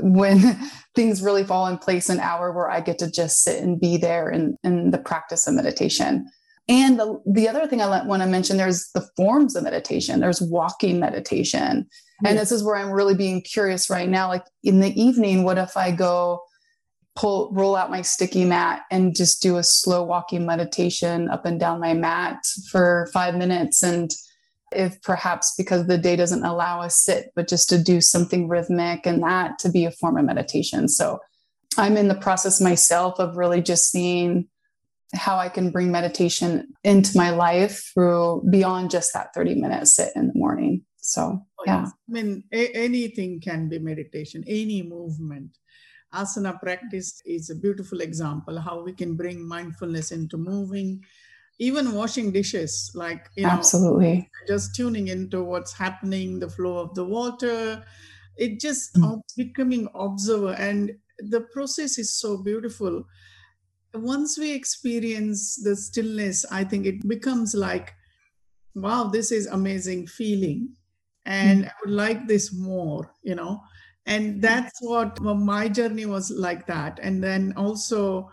when 0.00 0.58
things 0.94 1.22
really 1.22 1.44
fall 1.44 1.66
in 1.66 1.78
place 1.78 2.08
an 2.08 2.20
hour 2.20 2.52
where 2.52 2.70
I 2.70 2.80
get 2.80 2.98
to 2.98 3.10
just 3.10 3.42
sit 3.42 3.62
and 3.62 3.80
be 3.80 3.96
there 3.96 4.30
in, 4.30 4.56
in 4.64 4.90
the 4.90 4.98
practice 4.98 5.46
of 5.46 5.54
meditation. 5.54 6.28
And 6.68 6.98
the, 6.98 7.20
the 7.26 7.48
other 7.48 7.66
thing 7.66 7.80
I 7.80 8.04
want 8.04 8.22
to 8.22 8.28
mention 8.28 8.56
there's 8.56 8.90
the 8.94 9.06
forms 9.16 9.56
of 9.56 9.64
meditation. 9.64 10.20
There's 10.20 10.40
walking 10.40 11.00
meditation. 11.00 11.88
And 12.24 12.38
this 12.38 12.52
is 12.52 12.62
where 12.62 12.76
I'm 12.76 12.92
really 12.92 13.16
being 13.16 13.42
curious 13.42 13.90
right 13.90 14.08
now. 14.08 14.28
Like 14.28 14.44
in 14.62 14.78
the 14.78 15.00
evening, 15.00 15.42
what 15.42 15.58
if 15.58 15.76
I 15.76 15.90
go 15.90 16.40
pull, 17.16 17.50
roll 17.52 17.74
out 17.74 17.90
my 17.90 18.02
sticky 18.02 18.44
mat 18.44 18.82
and 18.92 19.14
just 19.14 19.42
do 19.42 19.56
a 19.56 19.64
slow 19.64 20.04
walking 20.04 20.46
meditation 20.46 21.28
up 21.28 21.44
and 21.44 21.58
down 21.58 21.80
my 21.80 21.94
mat 21.94 22.38
for 22.70 23.10
five 23.12 23.34
minutes 23.34 23.82
and 23.82 24.12
if 24.76 25.00
perhaps 25.02 25.54
because 25.56 25.86
the 25.86 25.98
day 25.98 26.16
doesn't 26.16 26.44
allow 26.44 26.80
us 26.80 27.02
sit, 27.02 27.32
but 27.34 27.48
just 27.48 27.68
to 27.70 27.82
do 27.82 28.00
something 28.00 28.48
rhythmic 28.48 29.06
and 29.06 29.22
that 29.22 29.58
to 29.60 29.70
be 29.70 29.84
a 29.84 29.90
form 29.90 30.16
of 30.16 30.24
meditation. 30.24 30.88
So 30.88 31.20
I'm 31.78 31.96
in 31.96 32.08
the 32.08 32.14
process 32.14 32.60
myself 32.60 33.18
of 33.18 33.36
really 33.36 33.62
just 33.62 33.90
seeing 33.90 34.48
how 35.14 35.36
I 35.36 35.48
can 35.48 35.70
bring 35.70 35.90
meditation 35.90 36.72
into 36.84 37.16
my 37.16 37.30
life 37.30 37.90
through 37.92 38.46
beyond 38.50 38.90
just 38.90 39.12
that 39.12 39.34
30 39.34 39.56
minute 39.56 39.86
sit 39.86 40.12
in 40.16 40.28
the 40.28 40.34
morning. 40.34 40.82
So, 40.98 41.44
oh, 41.58 41.64
yeah. 41.66 41.86
I 41.86 42.12
mean, 42.12 42.44
a- 42.52 42.72
anything 42.72 43.40
can 43.40 43.68
be 43.68 43.78
meditation, 43.78 44.44
any 44.46 44.82
movement. 44.82 45.58
Asana 46.14 46.60
practice 46.60 47.22
is 47.24 47.50
a 47.50 47.54
beautiful 47.54 48.00
example 48.00 48.60
how 48.60 48.82
we 48.82 48.92
can 48.92 49.16
bring 49.16 49.46
mindfulness 49.46 50.12
into 50.12 50.36
moving 50.36 51.02
even 51.58 51.92
washing 51.92 52.32
dishes 52.32 52.90
like 52.94 53.28
you 53.36 53.44
know 53.44 53.50
absolutely. 53.50 54.28
just 54.48 54.74
tuning 54.74 55.08
into 55.08 55.44
what's 55.44 55.72
happening 55.72 56.38
the 56.38 56.48
flow 56.48 56.78
of 56.78 56.94
the 56.94 57.04
water. 57.04 57.84
It 58.36 58.60
just 58.60 58.94
mm. 58.94 59.20
becoming 59.36 59.88
observer 59.94 60.54
and 60.54 60.92
the 61.18 61.42
process 61.52 61.98
is 61.98 62.18
so 62.18 62.42
beautiful. 62.42 63.04
Once 63.94 64.38
we 64.38 64.52
experience 64.52 65.56
the 65.56 65.76
stillness 65.76 66.46
i 66.50 66.64
think 66.64 66.86
it 66.86 67.06
becomes 67.06 67.54
like 67.54 67.92
wow 68.74 69.04
this 69.04 69.30
is 69.30 69.46
amazing 69.48 70.06
feeling 70.06 70.70
and 71.26 71.64
mm. 71.64 71.68
i 71.68 71.72
would 71.84 71.94
like 71.94 72.26
this 72.26 72.54
more 72.54 73.12
you 73.22 73.34
know? 73.34 73.60
And 74.06 74.42
that's 74.42 74.80
what 74.80 75.20
my 75.20 75.68
journey 75.68 76.06
was 76.06 76.30
like 76.30 76.66
that. 76.66 76.98
And 77.02 77.22
then 77.22 77.54
also 77.56 78.30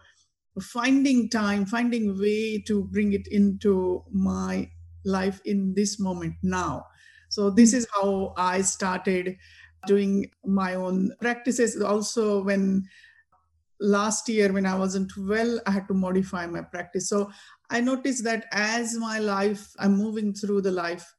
finding 0.61 1.29
time, 1.29 1.65
finding 1.65 2.19
way 2.19 2.59
to 2.67 2.83
bring 2.85 3.13
it 3.13 3.27
into 3.27 4.03
my 4.11 4.69
life 5.05 5.41
in 5.45 5.73
this 5.75 5.99
moment 5.99 6.35
now. 6.43 6.85
So 7.29 7.49
this 7.49 7.73
is 7.73 7.87
how 7.93 8.33
I 8.37 8.61
started 8.61 9.37
doing 9.87 10.29
my 10.43 10.75
own 10.75 11.11
practices. 11.21 11.81
Also, 11.81 12.43
when 12.43 12.87
last 13.79 14.27
year 14.27 14.51
when 14.51 14.65
I 14.65 14.75
wasn't 14.75 15.11
well, 15.17 15.59
I 15.65 15.71
had 15.71 15.87
to 15.87 15.93
modify 15.93 16.45
my 16.45 16.61
practice. 16.61 17.07
So 17.07 17.31
I 17.69 17.81
noticed 17.81 18.23
that 18.25 18.45
as 18.51 18.97
my 18.97 19.19
life, 19.19 19.71
I'm 19.79 19.95
moving 19.95 20.33
through 20.33 20.61
the 20.61 20.71
life, 20.71 21.13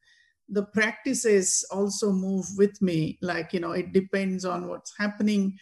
the 0.49 0.65
practices 0.65 1.65
also 1.71 2.13
move 2.13 2.47
with 2.57 2.83
me. 2.83 3.19
Like, 3.23 3.53
you 3.53 3.61
know, 3.61 3.73
it 3.73 3.93
depends 3.93 4.45
on 4.45 4.69
what's 4.69 4.93
happening 4.99 5.59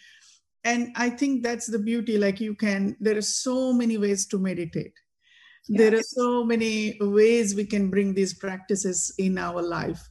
and 0.63 0.89
i 0.95 1.09
think 1.09 1.43
that's 1.43 1.67
the 1.67 1.79
beauty 1.79 2.17
like 2.17 2.39
you 2.39 2.55
can 2.55 2.95
there 2.99 3.17
are 3.17 3.21
so 3.21 3.73
many 3.73 3.97
ways 3.97 4.25
to 4.27 4.37
meditate. 4.37 4.93
There 5.67 5.93
are 5.93 6.03
so 6.03 6.43
many 6.43 6.97
ways 6.99 7.53
we 7.53 7.65
can 7.65 7.89
bring 7.89 8.15
these 8.15 8.33
practices 8.33 9.13
in 9.19 9.37
our 9.37 9.61
life. 9.61 10.01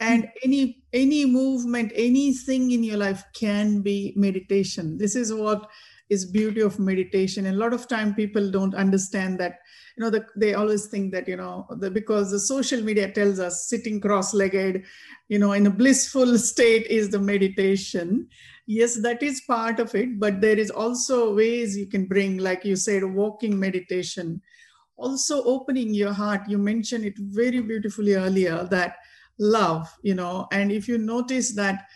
And 0.00 0.24
mm-hmm. 0.24 0.38
any 0.44 0.82
any 0.92 1.26
movement 1.26 1.92
anything 1.94 2.70
in 2.70 2.82
your 2.82 2.96
life 2.96 3.22
can 3.34 3.82
be 3.82 4.14
meditation. 4.16 4.96
This 4.96 5.14
is 5.14 5.32
what 5.32 5.68
is 6.08 6.24
beauty 6.24 6.60
of 6.60 6.78
meditation. 6.78 7.46
And 7.46 7.56
a 7.56 7.58
lot 7.58 7.74
of 7.74 7.86
time 7.86 8.14
people 8.14 8.50
don't 8.50 8.74
understand 8.74 9.38
that 9.40 9.58
you 9.96 10.02
know 10.02 10.10
the, 10.10 10.26
they 10.36 10.54
always 10.54 10.86
think 10.86 11.12
that 11.12 11.28
you 11.28 11.36
know 11.36 11.66
the, 11.78 11.90
because 11.90 12.30
the 12.30 12.40
social 12.40 12.82
media 12.82 13.10
tells 13.10 13.38
us 13.38 13.68
sitting 13.68 14.00
cross-legged 14.00 14.82
you 15.28 15.38
know 15.38 15.52
in 15.52 15.66
a 15.66 15.70
blissful 15.70 16.36
state 16.50 16.86
is 16.88 17.10
the 17.10 17.18
meditation 17.18 18.28
yes 18.66 19.00
that 19.02 19.22
is 19.22 19.42
part 19.42 19.78
of 19.78 19.94
it 19.94 20.18
but 20.18 20.40
there 20.40 20.58
is 20.58 20.70
also 20.70 21.34
ways 21.34 21.76
you 21.76 21.86
can 21.86 22.06
bring 22.06 22.38
like 22.38 22.64
you 22.64 22.76
said 22.76 23.04
walking 23.04 23.58
meditation. 23.58 24.40
Also 24.96 25.42
opening 25.42 25.92
your 25.92 26.12
heart. 26.12 26.42
You 26.48 26.56
mentioned 26.56 27.04
it 27.04 27.18
very 27.18 27.60
beautifully 27.60 28.14
earlier 28.14 28.64
that 28.70 28.96
love 29.40 29.92
you 30.04 30.14
know 30.14 30.46
and 30.52 30.70
if 30.70 30.86
you 30.86 30.96
notice 30.98 31.52
that 31.56 31.86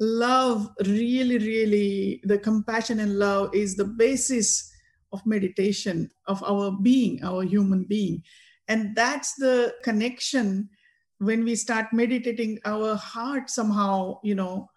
love 0.00 0.70
really 0.86 1.36
really 1.36 2.22
the 2.24 2.38
compassion 2.38 3.00
and 3.00 3.18
love 3.18 3.54
is 3.54 3.76
the 3.76 3.84
basis 3.84 4.72
of 5.12 5.20
meditation 5.26 6.10
of 6.26 6.42
our 6.44 6.72
being 6.72 7.22
our 7.22 7.42
human 7.42 7.84
being. 7.84 8.22
And 8.68 8.96
that's 8.96 9.34
the 9.34 9.74
connection 9.84 10.70
when 11.18 11.44
we 11.44 11.54
start 11.54 11.92
meditating 11.92 12.58
our 12.64 12.96
heart 12.96 13.48
somehow 13.48 14.18
you 14.24 14.34
know 14.34 14.68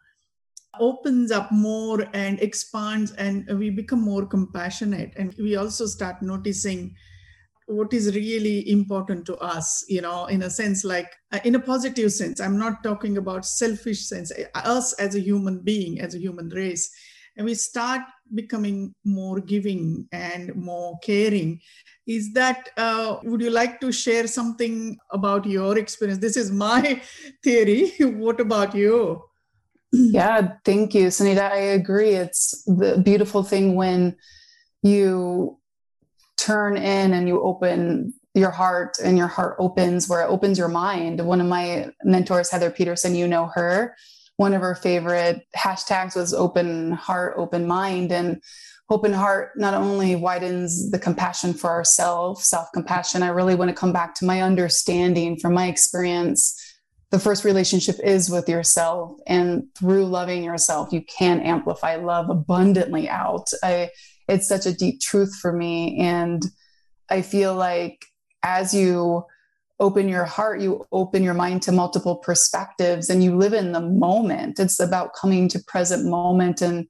opens 0.80 1.32
up 1.32 1.52
more 1.52 2.06
and 2.14 2.40
expands 2.42 3.12
and 3.14 3.48
we 3.58 3.70
become 3.70 4.02
more 4.02 4.26
compassionate. 4.26 5.14
And 5.18 5.34
we 5.38 5.56
also 5.56 5.86
start 5.86 6.22
noticing 6.22 6.96
what 7.70 7.94
is 7.94 8.16
really 8.16 8.68
important 8.72 9.28
to 9.28 9.38
us 9.38 9.86
you 9.88 10.02
know 10.02 10.26
in 10.26 10.42
a 10.42 10.50
sense 10.50 10.84
like 10.84 11.16
uh, 11.32 11.40
in 11.44 11.54
a 11.54 11.60
positive 11.60 12.12
sense. 12.12 12.40
I'm 12.40 12.58
not 12.58 12.84
talking 12.84 13.18
about 13.18 13.46
selfish 13.46 14.08
sense 14.08 14.32
uh, 14.32 14.46
us 14.56 14.94
as 14.94 15.16
a 15.16 15.20
human 15.20 15.60
being 15.60 16.02
as 16.02 16.16
a 16.16 16.20
human 16.20 16.50
race. 16.50 16.92
And 17.38 17.46
we 17.46 17.54
start 17.54 18.02
becoming 18.34 18.94
more 19.06 19.40
giving 19.40 20.08
and 20.12 20.54
more 20.56 20.98
caring. 21.04 21.62
Is 22.06 22.34
that 22.34 22.70
uh, 22.76 23.18
would 23.24 23.40
you 23.40 23.52
like 23.52 23.80
to 23.82 23.92
share 23.92 24.28
something 24.28 24.98
about 25.12 25.46
your 25.46 25.78
experience? 25.78 26.20
This 26.20 26.36
is 26.36 26.52
my 26.52 27.02
theory. 27.44 27.92
What 28.00 28.42
about 28.42 28.74
you 28.76 29.29
yeah 29.92 30.54
thank 30.66 30.94
you 30.94 31.08
sunita 31.08 31.52
i 31.52 31.58
agree 31.58 32.12
it's 32.12 32.64
the 32.66 33.02
beautiful 33.04 33.44
thing 33.44 33.76
when 33.76 34.16
you 34.84 35.58
turn 36.38 36.78
in 36.78 37.14
and 37.14 37.28
you 37.28 37.42
open 37.42 38.14
your 38.34 38.52
heart 38.52 38.98
and 39.04 39.18
your 39.18 39.28
heart 39.28 39.56
opens 39.60 40.08
where 40.08 40.22
it 40.22 40.30
opens 40.30 40.58
your 40.58 40.68
mind. 40.68 41.24
One 41.26 41.42
of 41.42 41.48
my 41.48 41.90
mentors, 42.04 42.50
Heather 42.50 42.72
Peterson, 42.72 43.16
you 43.16 43.28
know 43.28 43.50
her. 43.54 43.96
One 44.38 44.54
of 44.54 44.62
her 44.62 44.76
favorite 44.76 45.42
hashtags 45.56 46.16
was 46.16 46.34
open 46.34 46.92
heart, 46.92 47.34
open 47.38 47.68
mind. 47.68 48.12
And 48.12 48.42
open 48.90 49.14
heart 49.14 49.52
not 49.58 49.74
only 49.74 50.16
widens 50.16 50.90
the 50.92 51.00
compassion 51.00 51.54
for 51.54 51.70
ourselves, 51.70 52.48
self 52.48 52.68
compassion. 52.74 53.24
I 53.24 53.30
really 53.30 53.56
want 53.56 53.70
to 53.70 53.76
come 53.76 53.94
back 53.94 54.16
to 54.16 54.26
my 54.26 54.42
understanding 54.42 55.38
from 55.38 55.54
my 55.54 55.68
experience. 55.68 56.56
The 57.12 57.20
first 57.20 57.44
relationship 57.44 58.00
is 58.04 58.30
with 58.30 58.48
yourself, 58.48 59.20
and 59.26 59.64
through 59.78 60.06
loving 60.06 60.44
yourself, 60.44 60.94
you 60.94 61.02
can 61.02 61.42
amplify 61.42 61.96
love 61.96 62.30
abundantly 62.30 63.10
out. 63.10 63.50
I, 63.64 63.90
it's 64.28 64.48
such 64.48 64.66
a 64.66 64.74
deep 64.74 65.02
truth 65.02 65.36
for 65.36 65.52
me. 65.52 65.98
And 65.98 66.44
I 67.10 67.24
feel 67.24 67.56
like 67.56 68.06
as 68.44 68.74
you 68.74 69.26
open 69.80 70.10
your 70.10 70.26
heart, 70.26 70.62
you 70.62 70.86
open 70.92 71.24
your 71.24 71.34
mind 71.34 71.64
to 71.64 71.72
multiple 71.72 72.18
perspectives 72.18 73.10
and 73.10 73.24
you 73.24 73.36
live 73.36 73.54
in 73.54 73.72
the 73.72 73.82
moment. 73.82 74.60
It's 74.60 74.80
about 74.80 75.14
coming 75.14 75.48
to 75.50 75.60
present 75.60 76.06
moment 76.06 76.62
and 76.62 76.88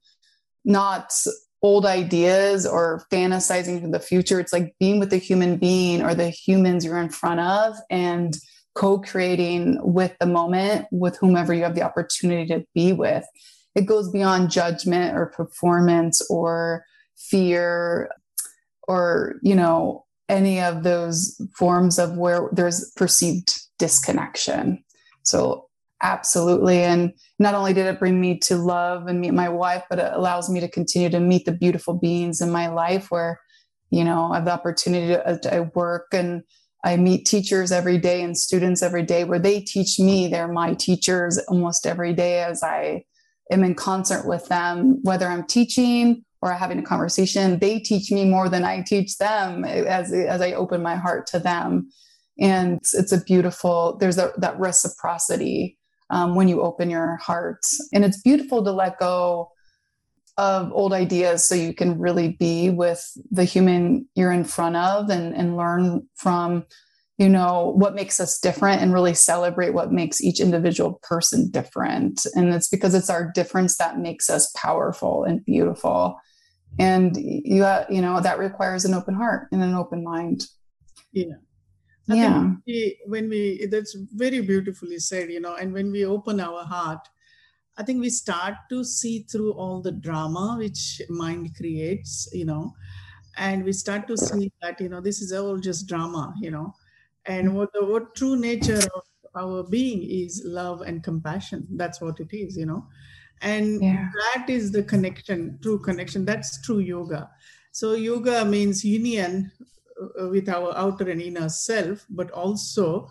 not 0.66 1.14
old 1.62 1.86
ideas 1.86 2.66
or 2.66 3.06
fantasizing 3.12 3.82
for 3.82 3.90
the 3.90 4.00
future. 4.00 4.40
It's 4.40 4.54
like 4.54 4.76
being 4.80 5.00
with 5.00 5.12
the 5.12 5.18
human 5.18 5.58
being 5.58 6.02
or 6.02 6.16
the 6.16 6.30
humans 6.30 6.84
you're 6.84 6.98
in 6.98 7.10
front 7.10 7.40
of 7.40 7.76
and 7.90 8.36
co 8.76 9.00
creating 9.00 9.78
with 9.82 10.16
the 10.20 10.26
moment 10.26 10.88
with 10.92 11.18
whomever 11.18 11.54
you 11.54 11.64
have 11.64 11.76
the 11.76 11.82
opportunity 11.82 12.48
to 12.48 12.66
be 12.74 12.94
with. 12.94 13.26
It 13.76 13.86
goes 13.86 14.12
beyond 14.12 14.52
judgment 14.52 15.16
or 15.16 15.28
performance 15.28 16.22
or 16.30 16.86
fear 17.16 18.10
or, 18.88 19.36
you 19.44 19.56
know, 19.56 20.06
any 20.28 20.62
of 20.62 20.84
those 20.84 21.40
forms 21.56 22.00
of 22.00 22.18
where 22.18 22.50
there's 22.52 22.92
perceived 22.96 23.60
disconnection. 23.78 24.84
So, 25.24 25.68
absolutely. 26.02 26.84
And 26.84 27.14
not 27.40 27.56
only 27.56 27.74
did 27.74 27.88
it 27.88 28.00
bring 28.00 28.22
me 28.22 28.38
to 28.40 28.56
love 28.56 29.08
and 29.08 29.20
meet 29.20 29.34
my 29.34 29.50
wife, 29.50 29.84
but 29.90 30.00
it 30.00 30.12
allows 30.14 30.50
me 30.50 30.60
to 30.60 30.68
continue 30.68 31.10
to 31.10 31.20
meet 31.20 31.46
the 31.46 31.52
beautiful 31.52 31.94
beings 31.94 32.42
in 32.42 32.52
my 32.52 32.68
life 32.68 33.12
where, 33.12 33.40
you 33.90 34.04
know, 34.04 34.32
I 34.32 34.36
have 34.36 34.46
the 34.46 34.54
opportunity 34.54 35.08
to 35.08 35.54
I 35.54 35.60
work 35.62 36.08
and 36.14 36.44
I 36.84 36.96
meet 36.96 37.26
teachers 37.26 37.72
every 37.72 37.98
day 37.98 38.22
and 38.22 38.38
students 38.38 38.82
every 38.82 39.04
day 39.04 39.24
where 39.26 39.40
they 39.40 39.60
teach 39.60 40.00
me. 40.00 40.28
They're 40.28 40.48
my 40.48 40.74
teachers 40.74 41.38
almost 41.48 41.86
every 41.86 42.14
day 42.14 42.42
as 42.42 42.64
I 42.64 43.04
am 43.52 43.64
in 43.64 43.76
concert 43.76 44.26
with 44.28 44.48
them, 44.48 45.00
whether 45.04 45.28
I'm 45.28 45.46
teaching 45.46 46.24
or 46.42 46.54
having 46.54 46.80
a 46.80 46.84
conversation, 46.84 47.60
they 47.60 47.80
teach 47.80 48.12
me 48.12 48.24
more 48.26 48.48
than 48.48 48.64
I 48.64 48.82
teach 48.82 49.18
them 49.18 49.66
as, 49.66 50.14
as 50.14 50.42
I 50.42 50.54
open 50.54 50.82
my 50.82 50.96
heart 50.96 51.28
to 51.28 51.40
them. 51.40 51.90
And 52.40 52.78
it's, 52.78 52.94
it's 52.94 53.12
a 53.12 53.22
beautiful, 53.22 53.98
there's 53.98 54.18
a, 54.18 54.32
that 54.38 54.58
reciprocity 54.58 55.78
um, 56.10 56.36
when 56.36 56.48
you 56.48 56.62
open 56.62 56.90
your 56.90 57.18
heart. 57.18 57.66
And 57.94 58.06
it's 58.06 58.22
beautiful 58.22 58.64
to 58.64 58.72
let 58.72 59.00
go 59.00 59.52
of 60.40 60.72
old 60.72 60.94
ideas 60.94 61.46
so 61.46 61.54
you 61.54 61.74
can 61.74 62.00
really 62.00 62.30
be 62.30 62.70
with 62.70 63.06
the 63.30 63.44
human 63.44 64.08
you're 64.16 64.32
in 64.32 64.46
front 64.46 64.78
of 64.78 65.10
and, 65.10 65.36
and 65.36 65.58
learn 65.58 66.08
from 66.16 66.64
you 67.18 67.28
know 67.28 67.74
what 67.76 67.94
makes 67.94 68.22
us 68.22 68.40
different 68.40 68.82
and 68.82 68.94
really 68.94 69.14
celebrate 69.14 69.72
what 69.72 69.92
makes 69.92 70.22
each 70.22 70.40
individual 70.40 71.02
person 71.04 71.52
different. 71.52 72.26
And 72.34 72.54
it's 72.54 72.70
because 72.70 72.96
it's 72.96 73.10
our 73.10 73.30
difference 73.36 73.76
that 73.76 74.00
makes 74.00 74.30
us 74.30 74.50
powerful 74.56 75.26
and 75.26 75.44
beautiful. 75.44 76.18
And 76.80 77.18
you 77.18 77.66
uh, 77.66 77.86
you 77.90 78.02
know 78.02 78.22
that 78.22 78.40
requires 78.40 78.86
an 78.86 78.94
open 78.94 79.16
heart 79.16 79.50
and 79.52 79.62
an 79.62 79.76
open 79.76 80.06
mind. 80.06 80.46
Yeah. 81.12 81.36
I 82.10 82.16
yeah. 82.16 82.52
we, 82.66 82.98
when 83.06 83.28
we 83.28 83.68
that's 83.70 83.98
very 84.16 84.40
beautifully 84.40 85.00
said 85.00 85.30
you 85.30 85.42
know 85.42 85.56
and 85.56 85.74
when 85.74 85.92
we 85.92 86.06
open 86.06 86.40
our 86.40 86.64
heart 86.64 87.06
i 87.80 87.84
think 87.84 88.00
we 88.00 88.10
start 88.10 88.56
to 88.70 88.84
see 88.84 89.26
through 89.32 89.54
all 89.54 89.82
the 89.82 89.92
drama 89.92 90.56
which 90.60 91.02
mind 91.10 91.56
creates 91.56 92.30
you 92.32 92.46
know 92.46 92.74
and 93.40 93.64
we 93.64 93.72
start 93.72 94.08
to 94.08 94.18
see 94.18 94.52
that 94.62 94.80
you 94.80 94.90
know 94.90 95.02
this 95.02 95.22
is 95.22 95.32
all 95.32 95.58
just 95.58 95.88
drama 95.88 96.34
you 96.42 96.52
know. 96.52 96.76
And 97.26 97.56
what 97.56 97.72
the 97.74 97.86
what 97.86 98.16
true 98.16 98.36
nature 98.40 98.82
of 98.96 99.04
our 99.36 99.64
being 99.64 100.04
is 100.04 100.42
love 100.46 100.82
and 100.82 101.04
compassion. 101.04 101.68
That's 101.72 102.02
what 102.02 102.20
it 102.20 102.36
is 102.36 102.58
you 102.58 102.66
know. 102.66 102.88
And 103.42 103.82
yeah. 103.82 104.10
that 104.36 104.50
is 104.50 104.72
the 104.72 104.84
connection 104.84 105.58
true 105.62 105.80
connection. 105.80 106.26
That's 106.26 106.62
true 106.62 106.80
yoga. 106.80 107.30
So 107.72 107.94
yoga 107.94 108.44
means 108.46 108.84
union 108.84 109.52
uh, 110.20 110.28
with 110.30 110.50
our 110.50 110.76
outer 110.76 111.10
and 111.10 111.22
inner 111.22 111.50
self 111.50 112.06
but 112.10 112.32
also 112.32 113.10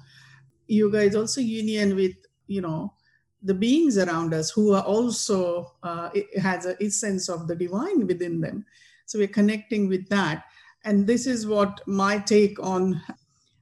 yoga 0.66 1.00
is 1.00 1.14
also 1.14 1.40
union 1.40 1.96
with 1.96 2.16
you 2.46 2.60
know 2.60 2.92
the 3.42 3.54
beings 3.54 3.98
around 3.98 4.34
us 4.34 4.50
who 4.50 4.72
are 4.72 4.82
also 4.82 5.72
uh, 5.82 6.10
has 6.40 6.66
a 6.66 6.90
sense 6.90 7.28
of 7.28 7.46
the 7.46 7.54
divine 7.54 8.06
within 8.06 8.40
them. 8.40 8.64
So 9.06 9.18
we're 9.18 9.28
connecting 9.28 9.88
with 9.88 10.08
that. 10.08 10.44
And 10.84 11.06
this 11.06 11.26
is 11.26 11.46
what 11.46 11.80
my 11.86 12.18
take 12.18 12.58
on 12.60 13.00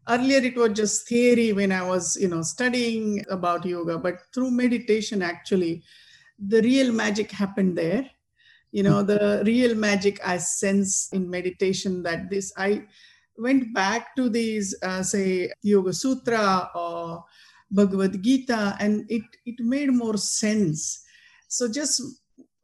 earlier 0.08 0.38
it 0.38 0.56
was 0.56 0.70
just 0.72 1.08
theory 1.08 1.52
when 1.52 1.72
i 1.72 1.82
was 1.82 2.16
you 2.20 2.28
know 2.28 2.42
studying 2.42 3.24
about 3.28 3.64
yoga 3.64 3.98
but 3.98 4.20
through 4.32 4.50
meditation 4.50 5.20
actually 5.20 5.82
the 6.38 6.60
real 6.62 6.92
magic 6.92 7.30
happened 7.30 7.78
there. 7.78 8.08
You 8.72 8.82
know 8.82 9.02
the 9.02 9.42
real 9.46 9.74
magic 9.74 10.20
i 10.26 10.36
sense 10.36 11.08
in 11.12 11.30
meditation 11.30 12.02
that 12.02 12.28
this 12.28 12.52
i 12.58 12.84
went 13.38 13.72
back 13.72 14.14
to 14.16 14.28
these 14.28 14.74
uh, 14.82 15.02
say 15.02 15.50
yoga 15.62 15.94
sutra 15.94 16.70
or 16.74 17.24
bhagavad 17.70 18.22
gita 18.22 18.76
and 18.80 19.04
it 19.08 19.22
it 19.44 19.56
made 19.58 19.92
more 19.92 20.16
sense 20.16 21.02
so 21.48 21.68
just 21.68 22.00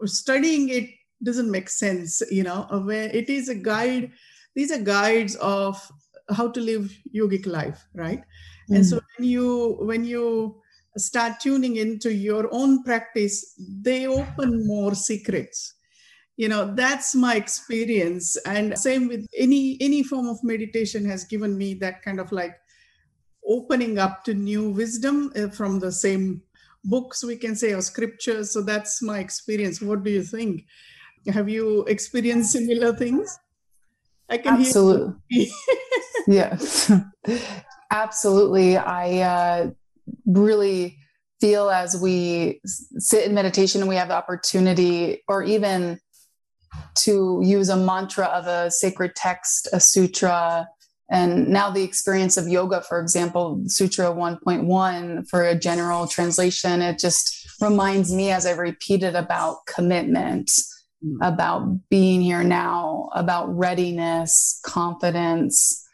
studying 0.04 0.68
it 0.68 0.88
doesn't 1.22 1.50
make 1.50 1.68
sense 1.68 2.22
you 2.30 2.42
know 2.42 2.66
where 2.84 3.08
it 3.10 3.28
is 3.28 3.48
a 3.48 3.54
guide 3.54 4.10
these 4.54 4.70
are 4.70 4.78
guides 4.78 5.36
of 5.36 5.90
how 6.30 6.48
to 6.48 6.60
live 6.60 6.92
yogic 7.14 7.46
life 7.46 7.84
right 7.94 8.22
mm. 8.70 8.76
and 8.76 8.86
so 8.86 9.00
when 9.16 9.28
you 9.28 9.76
when 9.80 10.04
you 10.04 10.62
start 10.98 11.40
tuning 11.40 11.76
into 11.76 12.12
your 12.12 12.48
own 12.52 12.82
practice, 12.82 13.54
they 13.58 14.06
open 14.06 14.66
more 14.66 14.94
secrets. 14.94 15.74
You 16.36 16.48
know, 16.48 16.74
that's 16.74 17.14
my 17.14 17.36
experience. 17.36 18.36
And 18.46 18.76
same 18.78 19.08
with 19.08 19.26
any 19.36 19.76
any 19.80 20.02
form 20.02 20.28
of 20.28 20.42
meditation 20.42 21.04
has 21.04 21.24
given 21.24 21.56
me 21.56 21.74
that 21.74 22.02
kind 22.02 22.20
of 22.20 22.32
like 22.32 22.56
opening 23.46 23.98
up 23.98 24.24
to 24.24 24.34
new 24.34 24.70
wisdom 24.70 25.32
uh, 25.36 25.48
from 25.48 25.78
the 25.78 25.92
same 25.92 26.42
books 26.84 27.24
we 27.24 27.36
can 27.36 27.54
say 27.54 27.72
or 27.72 27.82
scriptures. 27.82 28.50
So 28.52 28.62
that's 28.62 29.02
my 29.02 29.18
experience. 29.18 29.80
What 29.80 30.02
do 30.02 30.10
you 30.10 30.22
think? 30.22 30.64
Have 31.28 31.48
you 31.48 31.84
experienced 31.84 32.52
similar 32.52 32.94
things? 32.94 33.38
I 34.28 34.38
can 34.38 34.56
hear. 34.56 34.66
absolutely 34.66 35.50
yes. 36.26 36.90
Absolutely. 37.92 38.78
I 38.78 39.18
uh, 39.18 39.70
really 40.24 40.96
feel 41.40 41.68
as 41.68 42.00
we 42.00 42.60
sit 42.64 43.26
in 43.26 43.34
meditation 43.34 43.82
and 43.82 43.88
we 43.88 43.96
have 43.96 44.08
the 44.08 44.14
opportunity 44.14 45.22
or 45.28 45.42
even 45.42 45.98
to 47.00 47.40
use 47.44 47.68
a 47.68 47.76
mantra 47.76 48.24
of 48.26 48.46
a 48.46 48.70
sacred 48.70 49.14
text, 49.14 49.68
a 49.74 49.80
sutra, 49.80 50.66
and 51.12 51.48
now 51.48 51.68
the 51.68 51.82
experience 51.82 52.38
of 52.38 52.48
yoga, 52.48 52.80
for 52.80 52.98
example, 52.98 53.62
Sutra 53.66 54.06
1.1 54.06 55.28
for 55.28 55.42
a 55.42 55.54
general 55.54 56.06
translation, 56.06 56.80
it 56.80 56.98
just 56.98 57.46
reminds 57.60 58.14
me 58.14 58.30
as 58.30 58.46
I 58.46 58.52
repeat 58.52 59.02
it 59.02 59.14
about 59.14 59.66
commitment, 59.66 60.50
mm. 61.04 61.16
about 61.20 61.68
being 61.90 62.22
here 62.22 62.42
now, 62.42 63.10
about 63.14 63.54
readiness, 63.54 64.58
confidence, 64.64 65.86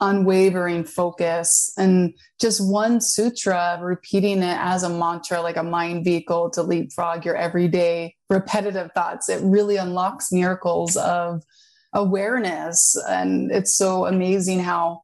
unwavering 0.00 0.84
focus 0.84 1.72
and 1.76 2.14
just 2.40 2.64
one 2.64 3.00
sutra 3.00 3.80
repeating 3.82 4.38
it 4.44 4.56
as 4.60 4.84
a 4.84 4.88
mantra 4.88 5.42
like 5.42 5.56
a 5.56 5.62
mind 5.64 6.04
vehicle 6.04 6.48
to 6.48 6.62
leapfrog 6.62 7.24
your 7.24 7.34
everyday 7.34 8.14
repetitive 8.30 8.92
thoughts 8.92 9.28
it 9.28 9.42
really 9.42 9.76
unlocks 9.76 10.30
miracles 10.30 10.96
of 10.98 11.42
awareness 11.92 12.96
and 13.08 13.50
it's 13.50 13.76
so 13.76 14.06
amazing 14.06 14.60
how 14.60 15.02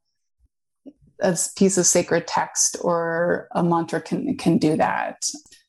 a 1.20 1.36
piece 1.56 1.78
of 1.78 1.86
sacred 1.86 2.26
text 2.26 2.76
or 2.82 3.48
a 3.52 3.62
mantra 3.62 4.00
can 4.00 4.36
can 4.36 4.58
do 4.58 4.76
that 4.76 5.22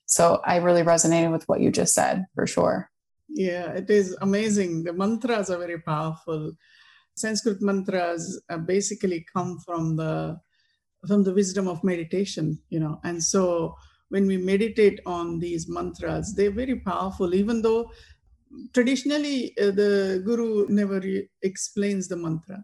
so 0.05 0.41
i 0.45 0.57
really 0.57 0.83
resonated 0.83 1.31
with 1.31 1.47
what 1.47 1.61
you 1.61 1.71
just 1.71 1.93
said 1.93 2.25
for 2.35 2.45
sure 2.45 2.89
Yeah, 3.29 3.73
it 3.73 3.89
is 3.89 4.15
amazing. 4.21 4.83
The 4.83 4.93
mantras 4.93 5.49
are 5.49 5.57
very 5.57 5.79
powerful. 5.79 6.53
Sanskrit 7.15 7.61
mantras 7.61 8.41
uh, 8.49 8.57
basically 8.57 9.25
come 9.33 9.59
from 9.59 9.95
the 9.95 10.39
from 11.07 11.23
the 11.23 11.33
wisdom 11.33 11.67
of 11.67 11.83
meditation, 11.83 12.59
you 12.69 12.79
know. 12.79 12.99
And 13.03 13.21
so 13.21 13.75
when 14.09 14.27
we 14.27 14.37
meditate 14.37 14.99
on 15.05 15.39
these 15.39 15.67
mantras, 15.67 16.33
they're 16.35 16.51
very 16.51 16.79
powerful, 16.79 17.33
even 17.33 17.61
though 17.61 17.91
traditionally 18.73 19.57
uh, 19.59 19.71
the 19.71 20.21
guru 20.25 20.67
never 20.69 21.01
explains 21.41 22.07
the 22.07 22.15
mantra. 22.15 22.63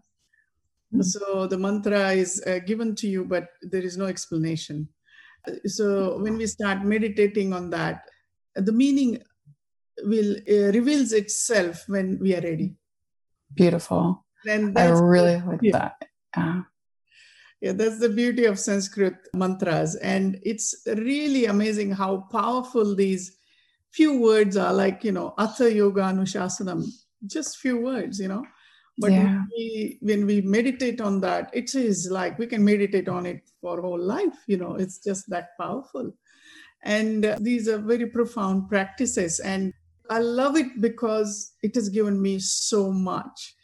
Mm-hmm. 0.92 1.02
So 1.02 1.46
the 1.46 1.58
mantra 1.58 2.12
is 2.12 2.42
uh, 2.46 2.58
given 2.60 2.94
to 2.96 3.08
you, 3.08 3.24
but 3.24 3.48
there 3.62 3.82
is 3.82 3.96
no 3.96 4.06
explanation. 4.06 4.88
So 5.66 6.18
when 6.18 6.36
we 6.36 6.46
start 6.46 6.84
meditating 6.84 7.52
on 7.52 7.70
that, 7.70 8.04
the 8.54 8.72
meaning 8.72 9.22
will 10.04 10.36
uh, 10.36 10.72
reveals 10.72 11.12
itself 11.12 11.84
when 11.88 12.18
we 12.20 12.34
are 12.36 12.40
ready. 12.40 12.76
Beautiful. 13.54 14.24
And 14.46 14.78
I 14.78 14.88
really 14.88 15.40
like 15.40 15.60
that. 15.72 16.04
Yeah. 16.36 16.62
Yeah, 17.60 17.72
that's 17.72 18.00
the 18.00 18.08
beauty 18.08 18.44
of 18.44 18.58
Sanskrit 18.58 19.14
mantras. 19.34 19.94
And 19.96 20.40
it's 20.42 20.82
really 20.86 21.46
amazing 21.46 21.92
how 21.92 22.26
powerful 22.32 22.96
these 22.96 23.36
few 23.92 24.20
words 24.20 24.56
are 24.56 24.72
like, 24.72 25.04
you 25.04 25.12
know, 25.12 25.34
Atha 25.38 25.72
Yoga 25.72 26.02
Anushasanam, 26.02 26.84
just 27.26 27.58
few 27.58 27.78
words, 27.78 28.18
you 28.18 28.28
know. 28.28 28.44
But 28.98 29.12
yeah. 29.12 29.24
when, 29.24 29.48
we, 29.56 29.98
when 30.00 30.26
we 30.26 30.40
meditate 30.42 31.00
on 31.00 31.20
that, 31.20 31.50
it 31.52 31.74
is 31.74 32.10
like 32.10 32.38
we 32.38 32.46
can 32.46 32.64
meditate 32.64 33.08
on 33.08 33.26
it 33.26 33.42
for 33.60 33.80
whole 33.80 34.00
life, 34.00 34.36
you 34.46 34.56
know, 34.56 34.74
it's 34.74 34.98
just 34.98 35.28
that 35.30 35.56
powerful. 35.58 36.12
And 36.82 37.24
uh, 37.24 37.38
these 37.40 37.68
are 37.68 37.78
very 37.78 38.06
profound 38.06 38.68
practices. 38.68 39.40
And 39.40 39.72
I 40.10 40.18
love 40.18 40.56
it 40.56 40.80
because 40.80 41.54
it 41.62 41.74
has 41.74 41.88
given 41.88 42.20
me 42.20 42.38
so 42.38 42.90
much. 42.90 43.54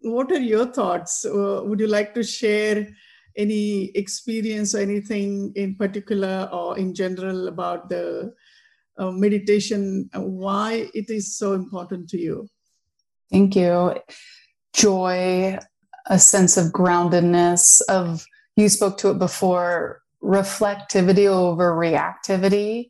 What 0.00 0.30
are 0.32 0.40
your 0.40 0.66
thoughts? 0.66 1.24
Uh, 1.24 1.62
would 1.64 1.80
you 1.80 1.86
like 1.86 2.12
to 2.14 2.22
share 2.22 2.88
any 3.36 3.90
experience 3.96 4.74
or 4.74 4.78
anything 4.78 5.52
in 5.56 5.76
particular 5.76 6.48
or 6.52 6.78
in 6.78 6.94
general 6.94 7.48
about 7.48 7.88
the 7.88 8.34
uh, 8.98 9.10
meditation, 9.10 10.08
why 10.14 10.90
it 10.94 11.10
is 11.10 11.36
so 11.36 11.52
important 11.52 12.08
to 12.10 12.18
you? 12.18 12.48
Thank 13.30 13.56
you. 13.56 13.96
Joy, 14.72 15.58
a 16.06 16.18
sense 16.18 16.56
of 16.56 16.72
groundedness, 16.72 17.80
of 17.88 18.24
you 18.56 18.68
spoke 18.68 18.98
to 18.98 19.10
it 19.10 19.18
before, 19.18 20.02
reflectivity 20.22 21.26
over 21.26 21.72
reactivity. 21.72 22.88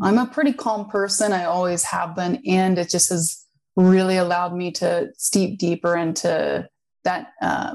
I'm 0.00 0.18
a 0.18 0.26
pretty 0.26 0.52
calm 0.52 0.88
person. 0.88 1.32
I 1.32 1.44
always 1.44 1.84
have 1.84 2.16
been. 2.16 2.42
And 2.46 2.78
it 2.78 2.88
just 2.88 3.10
has 3.10 3.44
really 3.76 4.16
allowed 4.16 4.54
me 4.54 4.70
to 4.72 5.10
steep 5.16 5.58
deeper 5.58 5.96
into 5.96 6.68
that 7.04 7.32
uh, 7.40 7.74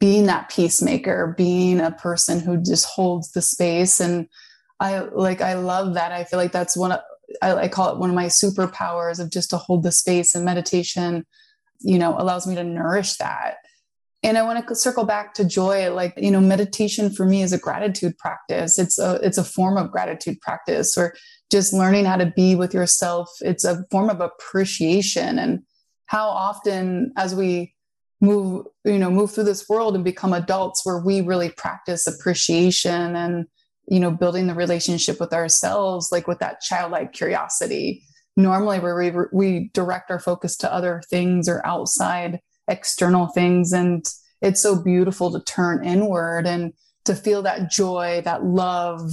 being 0.00 0.26
that 0.26 0.48
peacemaker, 0.48 1.34
being 1.36 1.80
a 1.80 1.90
person 1.90 2.40
who 2.40 2.62
just 2.62 2.86
holds 2.86 3.32
the 3.32 3.42
space. 3.42 4.00
And 4.00 4.28
I 4.80 5.00
like, 5.00 5.40
I 5.40 5.54
love 5.54 5.94
that. 5.94 6.12
I 6.12 6.24
feel 6.24 6.38
like 6.38 6.52
that's 6.52 6.76
one 6.76 6.92
of, 6.92 7.00
I, 7.42 7.54
I 7.54 7.68
call 7.68 7.92
it 7.92 7.98
one 7.98 8.10
of 8.10 8.16
my 8.16 8.26
superpowers 8.26 9.18
of 9.20 9.30
just 9.30 9.50
to 9.50 9.56
hold 9.56 9.82
the 9.82 9.92
space 9.92 10.34
and 10.34 10.44
meditation, 10.44 11.26
you 11.80 11.98
know, 11.98 12.16
allows 12.18 12.46
me 12.46 12.54
to 12.54 12.64
nourish 12.64 13.16
that. 13.16 13.56
And 14.22 14.36
I 14.36 14.42
want 14.42 14.66
to 14.66 14.74
circle 14.74 15.04
back 15.04 15.34
to 15.34 15.44
joy. 15.44 15.92
Like, 15.92 16.14
you 16.16 16.30
know, 16.30 16.40
meditation 16.40 17.10
for 17.10 17.24
me 17.24 17.42
is 17.42 17.52
a 17.52 17.58
gratitude 17.58 18.18
practice. 18.18 18.78
It's 18.78 18.98
a, 18.98 19.20
it's 19.22 19.38
a 19.38 19.44
form 19.44 19.76
of 19.76 19.92
gratitude 19.92 20.40
practice 20.40 20.96
or 20.96 21.14
just 21.50 21.72
learning 21.72 22.04
how 22.04 22.16
to 22.16 22.26
be 22.26 22.54
with 22.54 22.74
yourself. 22.74 23.30
It's 23.40 23.64
a 23.64 23.84
form 23.90 24.10
of 24.10 24.20
appreciation. 24.20 25.38
And 25.38 25.62
how 26.06 26.28
often 26.28 27.12
as 27.16 27.34
we 27.34 27.74
move 28.20 28.66
you 28.84 28.98
know 28.98 29.10
move 29.10 29.30
through 29.30 29.44
this 29.44 29.68
world 29.68 29.94
and 29.94 30.04
become 30.04 30.32
adults 30.32 30.84
where 30.84 30.98
we 30.98 31.20
really 31.20 31.50
practice 31.50 32.06
appreciation 32.06 33.14
and 33.14 33.46
you 33.90 34.00
know 34.00 34.10
building 34.10 34.46
the 34.46 34.54
relationship 34.54 35.20
with 35.20 35.32
ourselves 35.32 36.10
like 36.12 36.26
with 36.26 36.38
that 36.38 36.60
childlike 36.60 37.12
curiosity. 37.12 38.02
Normally 38.36 38.78
where 38.78 38.96
we 38.96 39.12
we 39.32 39.70
direct 39.74 40.10
our 40.10 40.20
focus 40.20 40.56
to 40.58 40.72
other 40.72 41.02
things 41.10 41.48
or 41.48 41.64
outside 41.66 42.40
external 42.68 43.28
things 43.28 43.72
and 43.72 44.04
it's 44.40 44.62
so 44.62 44.80
beautiful 44.80 45.32
to 45.32 45.42
turn 45.44 45.84
inward 45.84 46.46
and 46.46 46.72
to 47.04 47.14
feel 47.14 47.42
that 47.42 47.70
joy 47.70 48.20
that 48.24 48.44
love 48.44 49.10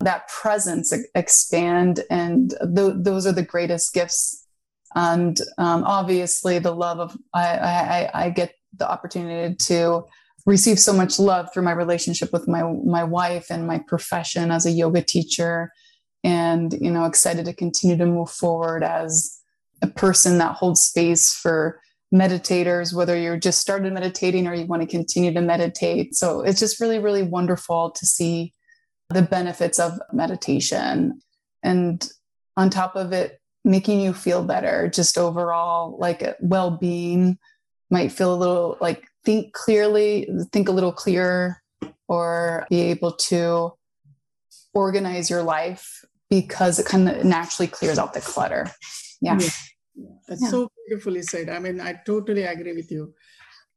that 0.00 0.28
presence 0.28 0.92
expand 1.14 2.00
and 2.10 2.54
th- 2.74 2.94
those 2.96 3.26
are 3.26 3.32
the 3.32 3.42
greatest 3.42 3.92
gifts. 3.92 4.46
And 4.94 5.38
um, 5.58 5.84
obviously 5.84 6.58
the 6.58 6.74
love 6.74 6.98
of 6.98 7.16
I, 7.32 7.46
I, 7.46 8.10
I 8.24 8.30
get 8.30 8.54
the 8.76 8.90
opportunity 8.90 9.54
to 9.54 10.04
receive 10.50 10.80
so 10.80 10.92
much 10.92 11.20
love 11.20 11.48
through 11.52 11.62
my 11.62 11.72
relationship 11.72 12.32
with 12.32 12.48
my 12.48 12.62
my 12.84 13.04
wife 13.04 13.46
and 13.50 13.68
my 13.68 13.78
profession 13.78 14.50
as 14.50 14.66
a 14.66 14.72
yoga 14.72 15.00
teacher 15.00 15.72
and 16.24 16.74
you 16.80 16.90
know 16.90 17.04
excited 17.04 17.44
to 17.44 17.52
continue 17.52 17.96
to 17.96 18.04
move 18.04 18.28
forward 18.28 18.82
as 18.82 19.40
a 19.80 19.86
person 19.86 20.38
that 20.38 20.56
holds 20.56 20.80
space 20.82 21.32
for 21.32 21.80
meditators 22.12 22.92
whether 22.92 23.16
you're 23.16 23.38
just 23.38 23.60
started 23.60 23.92
meditating 23.92 24.48
or 24.48 24.54
you 24.54 24.66
want 24.66 24.82
to 24.82 24.88
continue 24.88 25.32
to 25.32 25.40
meditate. 25.40 26.16
So 26.16 26.40
it's 26.40 26.58
just 26.58 26.80
really 26.80 26.98
really 26.98 27.22
wonderful 27.22 27.92
to 27.92 28.04
see 28.04 28.52
the 29.10 29.22
benefits 29.22 29.78
of 29.78 30.00
meditation. 30.12 31.20
And 31.62 32.08
on 32.56 32.70
top 32.70 32.96
of 32.96 33.12
it 33.12 33.40
making 33.64 34.00
you 34.00 34.12
feel 34.12 34.42
better, 34.42 34.88
just 34.88 35.16
overall 35.16 35.96
like 35.98 36.36
well 36.40 36.72
being, 36.72 37.38
might 37.90 38.10
feel 38.12 38.34
a 38.34 38.42
little 38.42 38.76
like 38.80 39.09
think 39.24 39.52
clearly, 39.52 40.28
think 40.52 40.68
a 40.68 40.72
little 40.72 40.92
clearer, 40.92 41.62
or 42.08 42.66
be 42.70 42.80
able 42.80 43.12
to 43.12 43.72
organize 44.74 45.30
your 45.30 45.42
life 45.42 46.04
because 46.28 46.78
it 46.78 46.86
kind 46.86 47.08
of 47.08 47.24
naturally 47.24 47.66
clears 47.66 47.98
out 47.98 48.14
the 48.14 48.20
clutter. 48.20 48.70
Yeah. 49.20 49.38
yeah. 49.38 49.48
That's 50.28 50.42
yeah. 50.42 50.48
so 50.48 50.70
beautifully 50.86 51.22
said. 51.22 51.48
I 51.50 51.58
mean, 51.58 51.80
I 51.80 52.00
totally 52.06 52.44
agree 52.44 52.72
with 52.72 52.90
you. 52.90 53.14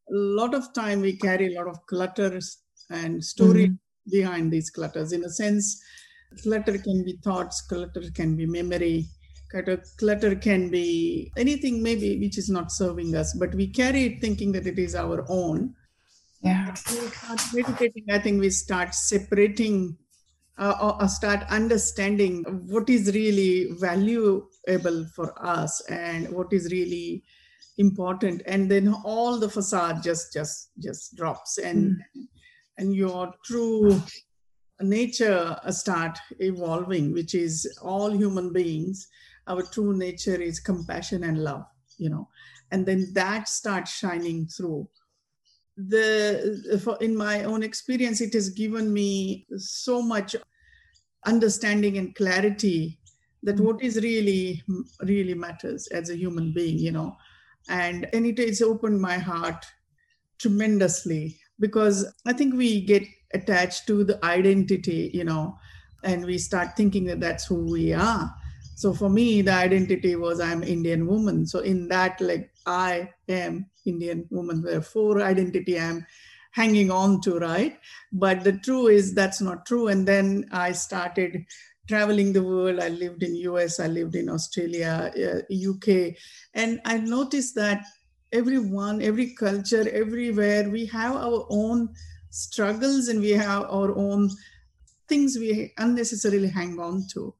A 0.09 0.15
lot 0.15 0.53
of 0.53 0.73
time 0.73 1.01
we 1.01 1.17
carry 1.17 1.53
a 1.53 1.59
lot 1.59 1.67
of 1.67 1.85
clutters 1.87 2.59
and 2.89 3.23
story 3.23 3.65
mm-hmm. 3.65 4.11
behind 4.11 4.51
these 4.51 4.69
clutters. 4.69 5.11
In 5.11 5.23
a 5.23 5.29
sense, 5.29 5.81
clutter 6.43 6.77
can 6.77 7.03
be 7.03 7.17
thoughts, 7.23 7.61
clutter 7.61 8.03
can 8.13 8.35
be 8.35 8.45
memory, 8.45 9.07
clutter 9.97 10.35
can 10.35 10.69
be 10.69 11.31
anything 11.37 11.83
maybe 11.83 12.19
which 12.19 12.37
is 12.37 12.49
not 12.49 12.71
serving 12.71 13.15
us 13.15 13.33
but 13.33 13.53
we 13.53 13.67
carry 13.67 14.05
it 14.05 14.21
thinking 14.21 14.51
that 14.51 14.67
it 14.67 14.79
is 14.79 14.95
our 14.95 15.25
own. 15.29 15.75
Yeah. 16.41 16.75
Meditating 17.53 18.05
i 18.11 18.19
think 18.19 18.41
we 18.41 18.49
start 18.49 18.93
separating 18.93 19.97
uh, 20.57 20.95
or 20.99 21.07
start 21.07 21.43
understanding 21.49 22.43
what 22.67 22.89
is 22.89 23.13
really 23.13 23.73
valuable 23.79 25.05
for 25.15 25.33
us 25.43 25.81
and 25.89 26.29
what 26.29 26.51
is 26.53 26.71
really 26.71 27.23
important. 27.77 28.43
And 28.45 28.69
then 28.69 28.93
all 29.03 29.39
the 29.39 29.49
facade 29.49 30.03
just 30.03 30.33
just 30.33 30.69
just 30.79 31.15
drops. 31.15 31.57
And 31.57 31.97
mm. 32.15 32.27
and 32.77 32.95
your 32.95 33.33
true 33.45 34.01
nature 34.81 35.55
start 35.69 36.17
evolving 36.39 37.13
which 37.13 37.35
is 37.35 37.77
all 37.81 38.11
human 38.11 38.51
beings 38.51 39.07
our 39.47 39.63
true 39.63 39.95
nature 39.95 40.41
is 40.41 40.59
compassion 40.59 41.23
and 41.23 41.43
love 41.43 41.65
you 41.97 42.09
know. 42.09 42.27
And 42.71 42.85
then 42.85 43.07
that 43.13 43.47
starts 43.47 43.91
shining 43.91 44.47
through. 44.47 44.87
The 45.75 46.79
for, 46.83 46.97
in 47.01 47.15
my 47.15 47.45
own 47.45 47.63
experience 47.63 48.21
it 48.21 48.33
has 48.33 48.49
given 48.49 48.93
me 48.93 49.47
so 49.57 50.03
much 50.03 50.35
understanding 51.25 51.97
and 51.97 52.13
clarity 52.13 52.99
that 53.41 53.55
mm-hmm. 53.55 53.65
what 53.65 53.83
is 53.83 53.95
really 53.95 54.61
really 55.01 55.33
matters 55.33 55.87
as 55.87 56.11
a 56.11 56.17
human 56.17 56.53
being 56.53 56.77
you 56.77 56.91
know. 56.91 57.15
And 57.69 58.07
and 58.13 58.25
it 58.25 58.37
has 58.37 58.61
opened 58.61 59.01
my 59.01 59.17
heart 59.17 59.65
tremendously 60.39 61.39
because 61.59 62.11
i 62.25 62.33
think 62.33 62.55
we 62.55 62.81
get 62.81 63.03
attached 63.33 63.87
to 63.87 64.03
the 64.03 64.23
identity 64.25 65.11
you 65.13 65.23
know 65.23 65.55
and 66.03 66.25
we 66.25 66.37
start 66.37 66.75
thinking 66.75 67.05
that 67.05 67.19
that's 67.19 67.45
who 67.45 67.71
we 67.71 67.93
are 67.93 68.33
so 68.75 68.93
for 68.93 69.09
me 69.09 69.41
the 69.41 69.53
identity 69.53 70.15
was 70.15 70.39
i'm 70.39 70.63
indian 70.63 71.07
woman. 71.07 71.45
So 71.45 71.59
in 71.59 71.87
that 71.89 72.19
like 72.21 72.51
i 72.65 73.09
am 73.29 73.69
indian 73.85 74.25
woman 74.29 74.61
therefore 74.61 75.21
identity 75.21 75.79
i'm 75.79 76.05
hanging 76.51 76.91
on 76.91 77.19
to 77.21 77.39
right? 77.39 77.79
But 78.11 78.43
the 78.43 78.53
true 78.53 78.87
is 78.87 79.15
that's 79.15 79.41
not 79.41 79.65
true. 79.65 79.87
And 79.87 80.07
then 80.07 80.45
i 80.51 80.71
started 80.71 81.45
traveling 81.87 82.31
the 82.31 82.43
world. 82.43 82.79
I 82.79 82.89
lived 82.89 83.23
in 83.23 83.35
us 83.35 83.79
i 83.79 83.87
lived 83.87 84.15
in 84.15 84.29
australia 84.29 85.11
uh, 85.17 85.69
uk 85.69 86.15
and 86.53 86.79
i 86.85 86.97
noticed 86.97 87.55
that 87.55 87.83
everyone 88.31 89.01
every 89.01 89.33
culture 89.35 89.87
everywhere 89.91 90.69
we 90.69 90.85
have 90.85 91.15
our 91.15 91.45
own 91.49 91.89
struggles 92.29 93.09
and 93.09 93.19
we 93.19 93.31
have 93.31 93.63
our 93.63 93.95
own 93.95 94.29
things 95.07 95.37
we 95.37 95.71
unnecessarily 95.77 96.47
hang 96.47 96.79
on 96.79 97.05
to 97.07 97.33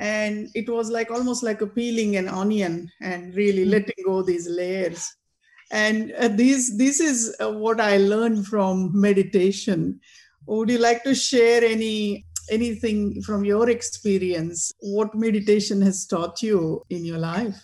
and 0.00 0.48
it 0.54 0.68
was 0.68 0.90
like 0.90 1.10
almost 1.10 1.42
like 1.42 1.60
a 1.60 1.66
peeling 1.66 2.16
an 2.16 2.26
onion 2.26 2.90
and 3.02 3.34
really 3.34 3.62
mm-hmm. 3.62 3.72
letting 3.72 4.04
go 4.04 4.22
these 4.22 4.48
layers. 4.48 5.14
And 5.70 6.12
uh, 6.18 6.28
this 6.28 6.76
this 6.76 6.98
is 6.98 7.36
uh, 7.40 7.52
what 7.52 7.80
i 7.80 7.98
learned 7.98 8.46
from 8.46 8.90
meditation. 8.92 10.00
Would 10.46 10.70
you 10.70 10.78
like 10.78 11.04
to 11.04 11.14
share 11.14 11.62
any 11.62 12.24
anything 12.50 13.22
from 13.22 13.44
your 13.44 13.68
experience? 13.68 14.72
What 14.80 15.14
meditation 15.14 15.80
has 15.82 16.06
taught 16.06 16.42
you 16.42 16.82
in 16.90 17.04
your 17.04 17.18
life? 17.18 17.56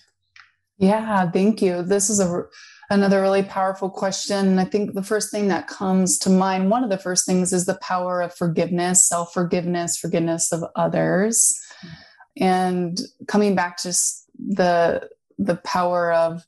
Yeah 0.78 1.28
thank 1.30 1.62
you. 1.62 1.82
This 1.82 2.10
is 2.10 2.20
a 2.20 2.44
another 2.90 3.22
really 3.22 3.42
powerful 3.42 3.90
question. 3.90 4.58
I 4.58 4.66
think 4.66 4.92
the 4.92 5.02
first 5.02 5.32
thing 5.32 5.48
that 5.48 5.68
comes 5.68 6.18
to 6.18 6.30
mind 6.30 6.70
one 6.70 6.84
of 6.84 6.90
the 6.90 6.98
first 6.98 7.24
things 7.24 7.52
is 7.54 7.64
the 7.64 7.78
power 7.80 8.20
of 8.20 8.34
forgiveness 8.34 9.08
self-forgiveness 9.08 9.96
forgiveness 9.96 10.52
of 10.52 10.62
others 10.76 11.58
and 12.38 13.00
coming 13.26 13.54
back 13.54 13.76
to 13.78 13.96
the 14.38 15.08
the 15.38 15.56
power 15.56 16.12
of 16.12 16.46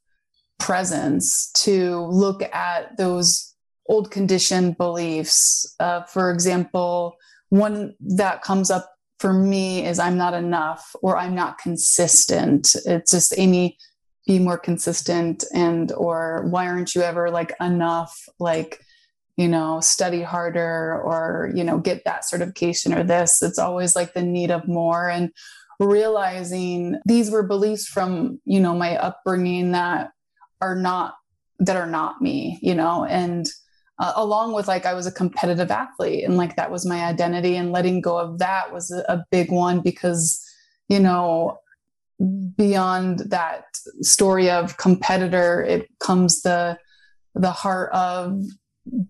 presence 0.58 1.50
to 1.52 2.00
look 2.06 2.42
at 2.54 2.96
those 2.96 3.54
old 3.86 4.10
conditioned 4.10 4.76
beliefs 4.76 5.74
uh, 5.80 6.02
for 6.02 6.30
example 6.30 7.16
one 7.48 7.94
that 8.00 8.42
comes 8.42 8.70
up 8.70 8.92
for 9.18 9.32
me 9.32 9.84
is 9.84 9.98
i'm 9.98 10.16
not 10.16 10.34
enough 10.34 10.94
or 11.02 11.16
i'm 11.16 11.34
not 11.34 11.58
consistent. 11.58 12.74
It's 12.86 13.10
just 13.10 13.34
amy 13.38 13.78
be 14.28 14.38
more 14.38 14.58
consistent 14.58 15.42
and 15.54 15.90
or 15.92 16.46
why 16.50 16.68
aren't 16.68 16.94
you 16.94 17.00
ever 17.00 17.30
like 17.30 17.52
enough? 17.60 18.28
Like 18.38 18.84
you 19.38 19.48
know 19.48 19.80
study 19.80 20.22
harder 20.22 21.00
or 21.02 21.50
you 21.54 21.64
know 21.64 21.78
get 21.78 22.04
that 22.04 22.26
certification 22.26 22.92
or 22.92 23.02
this. 23.02 23.42
It's 23.42 23.58
always 23.58 23.96
like 23.96 24.12
the 24.12 24.22
need 24.22 24.50
of 24.50 24.68
more. 24.68 25.08
And 25.08 25.32
realizing 25.78 26.98
these 27.06 27.30
were 27.30 27.42
beliefs 27.42 27.86
from 27.86 28.40
you 28.44 28.60
know 28.60 28.74
my 28.74 28.96
upbringing 28.96 29.72
that 29.72 30.10
are 30.60 30.74
not 30.74 31.14
that 31.60 31.76
are 31.76 31.86
not 31.86 32.20
me 32.20 32.58
you 32.62 32.74
know 32.74 33.04
and 33.04 33.48
uh, 34.00 34.12
along 34.16 34.52
with 34.52 34.66
like 34.66 34.86
i 34.86 34.94
was 34.94 35.06
a 35.06 35.12
competitive 35.12 35.70
athlete 35.70 36.24
and 36.24 36.36
like 36.36 36.56
that 36.56 36.70
was 36.70 36.86
my 36.86 37.04
identity 37.04 37.56
and 37.56 37.72
letting 37.72 38.00
go 38.00 38.18
of 38.18 38.38
that 38.38 38.72
was 38.72 38.90
a, 38.90 39.00
a 39.12 39.24
big 39.30 39.52
one 39.52 39.80
because 39.80 40.44
you 40.88 40.98
know 40.98 41.58
beyond 42.56 43.20
that 43.30 43.64
story 44.00 44.50
of 44.50 44.76
competitor 44.76 45.62
it 45.62 45.88
comes 46.00 46.42
the 46.42 46.76
the 47.34 47.52
heart 47.52 47.92
of 47.92 48.42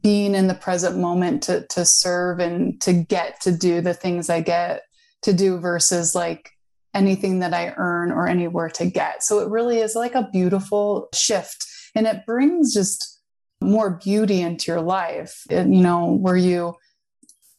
being 0.03 0.35
in 0.35 0.49
the 0.49 0.55
present 0.55 0.99
moment 0.99 1.43
to 1.43 1.67
to 1.69 1.87
serve 1.87 2.41
and 2.41 2.79
to 2.83 2.93
get 2.93 3.41
to 3.41 3.51
do 3.51 3.81
the 3.81 3.95
things 3.95 4.29
i 4.29 4.43
get 4.43 4.83
to 5.23 5.33
do 5.33 5.59
versus 5.59 6.15
like 6.15 6.51
anything 6.95 7.41
that 7.41 7.55
I 7.55 7.75
earn 7.77 8.11
or 8.11 8.27
anywhere 8.27 8.69
to 8.71 8.87
get. 8.87 9.23
So 9.23 9.41
it 9.41 9.49
really 9.49 9.79
is 9.79 9.95
like 9.95 10.15
a 10.15 10.29
beautiful 10.33 11.09
shift 11.15 11.67
and 11.95 12.07
it 12.07 12.27
brings 12.27 12.73
just 12.73 13.21
more 13.61 13.99
beauty 14.03 14.41
into 14.41 14.71
your 14.71 14.81
life. 14.81 15.43
And, 15.51 15.75
you 15.75 15.83
know, 15.83 16.15
where 16.15 16.37
you 16.37 16.77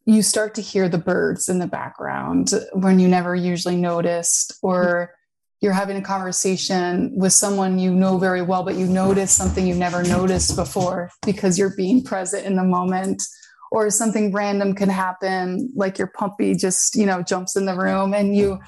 you 0.05 0.23
start 0.23 0.55
to 0.55 0.61
hear 0.61 0.89
the 0.89 0.97
birds 0.97 1.49
in 1.49 1.59
the 1.59 1.67
background 1.67 2.51
when 2.73 2.99
you 2.99 3.07
never 3.07 3.35
usually 3.35 3.75
noticed 3.75 4.57
or 4.63 5.13
you're 5.61 5.73
having 5.73 5.97
a 5.97 6.01
conversation 6.01 7.11
with 7.15 7.33
someone 7.33 7.77
you 7.77 7.93
know 7.93 8.17
very 8.17 8.41
well 8.41 8.63
but 8.63 8.75
you 8.75 8.87
notice 8.87 9.31
something 9.31 9.67
you 9.67 9.75
never 9.75 10.01
noticed 10.01 10.55
before 10.55 11.11
because 11.25 11.59
you're 11.59 11.75
being 11.75 12.03
present 12.03 12.45
in 12.45 12.55
the 12.55 12.63
moment 12.63 13.21
or 13.71 13.89
something 13.89 14.31
random 14.33 14.73
can 14.73 14.89
happen 14.89 15.71
like 15.75 15.97
your 15.97 16.07
puppy 16.07 16.55
just 16.55 16.95
you 16.95 17.05
know 17.05 17.21
jumps 17.21 17.55
in 17.55 17.65
the 17.65 17.75
room 17.75 18.13
and 18.13 18.35
you 18.35 18.59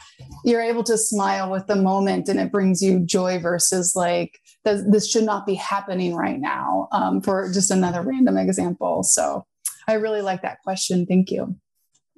you're 0.45 0.61
able 0.61 0.83
to 0.83 0.97
smile 0.97 1.49
with 1.49 1.65
the 1.67 1.75
moment 1.75 2.27
and 2.27 2.39
it 2.39 2.51
brings 2.51 2.81
you 2.81 2.99
joy 2.99 3.39
versus 3.39 3.93
like 3.95 4.39
this 4.63 5.09
should 5.09 5.23
not 5.23 5.45
be 5.45 5.55
happening 5.55 6.15
right 6.15 6.39
now 6.39 6.87
um, 6.91 7.21
for 7.21 7.51
just 7.51 7.71
another 7.71 8.01
random 8.01 8.37
example 8.37 9.03
so 9.03 9.45
i 9.87 9.93
really 9.93 10.21
like 10.21 10.41
that 10.41 10.61
question 10.63 11.05
thank 11.05 11.31
you 11.31 11.55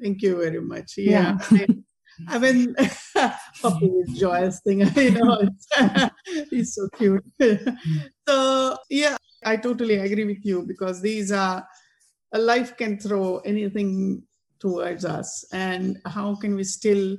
thank 0.01 0.21
you 0.21 0.37
very 0.37 0.61
much 0.61 0.93
yeah, 0.97 1.37
yeah. 1.51 1.65
I 2.27 2.37
mean, 2.37 2.75
puppy 3.61 3.85
is 3.87 4.19
joyous 4.19 4.61
thing. 4.61 4.81
You 4.95 5.11
know, 5.11 5.49
he's 6.49 6.75
so 6.75 6.87
cute. 6.95 7.25
so 8.27 8.77
yeah, 8.89 9.17
I 9.43 9.57
totally 9.57 9.95
agree 9.95 10.25
with 10.25 10.45
you 10.45 10.63
because 10.67 11.01
these 11.01 11.31
are 11.31 11.65
life 12.39 12.75
can 12.77 12.97
throw 12.99 13.39
anything 13.39 14.23
towards 14.59 15.05
us 15.05 15.45
and 15.51 15.97
how 16.05 16.35
can 16.35 16.55
we 16.55 16.63
still 16.63 17.17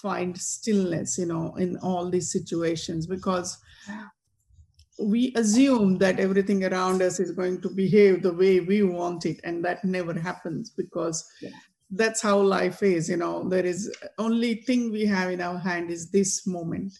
find 0.00 0.36
stillness 0.36 1.16
you 1.16 1.26
know 1.26 1.54
in 1.56 1.76
all 1.78 2.10
these 2.10 2.30
situations 2.30 3.06
because 3.06 3.58
we 4.98 5.32
assume 5.34 5.98
that 5.98 6.20
everything 6.20 6.64
around 6.64 7.02
us 7.02 7.18
is 7.18 7.32
going 7.32 7.60
to 7.60 7.68
behave 7.70 8.22
the 8.22 8.32
way 8.32 8.60
we 8.60 8.82
want 8.82 9.26
it 9.26 9.40
and 9.44 9.64
that 9.64 9.84
never 9.84 10.12
happens 10.12 10.70
because 10.70 11.26
yeah. 11.40 11.50
that's 11.90 12.22
how 12.22 12.38
life 12.38 12.82
is 12.82 13.08
you 13.08 13.16
know 13.16 13.48
there 13.48 13.66
is 13.66 13.90
only 14.18 14.56
thing 14.66 14.92
we 14.92 15.04
have 15.04 15.30
in 15.30 15.40
our 15.40 15.58
hand 15.58 15.90
is 15.90 16.10
this 16.10 16.46
moment 16.46 16.92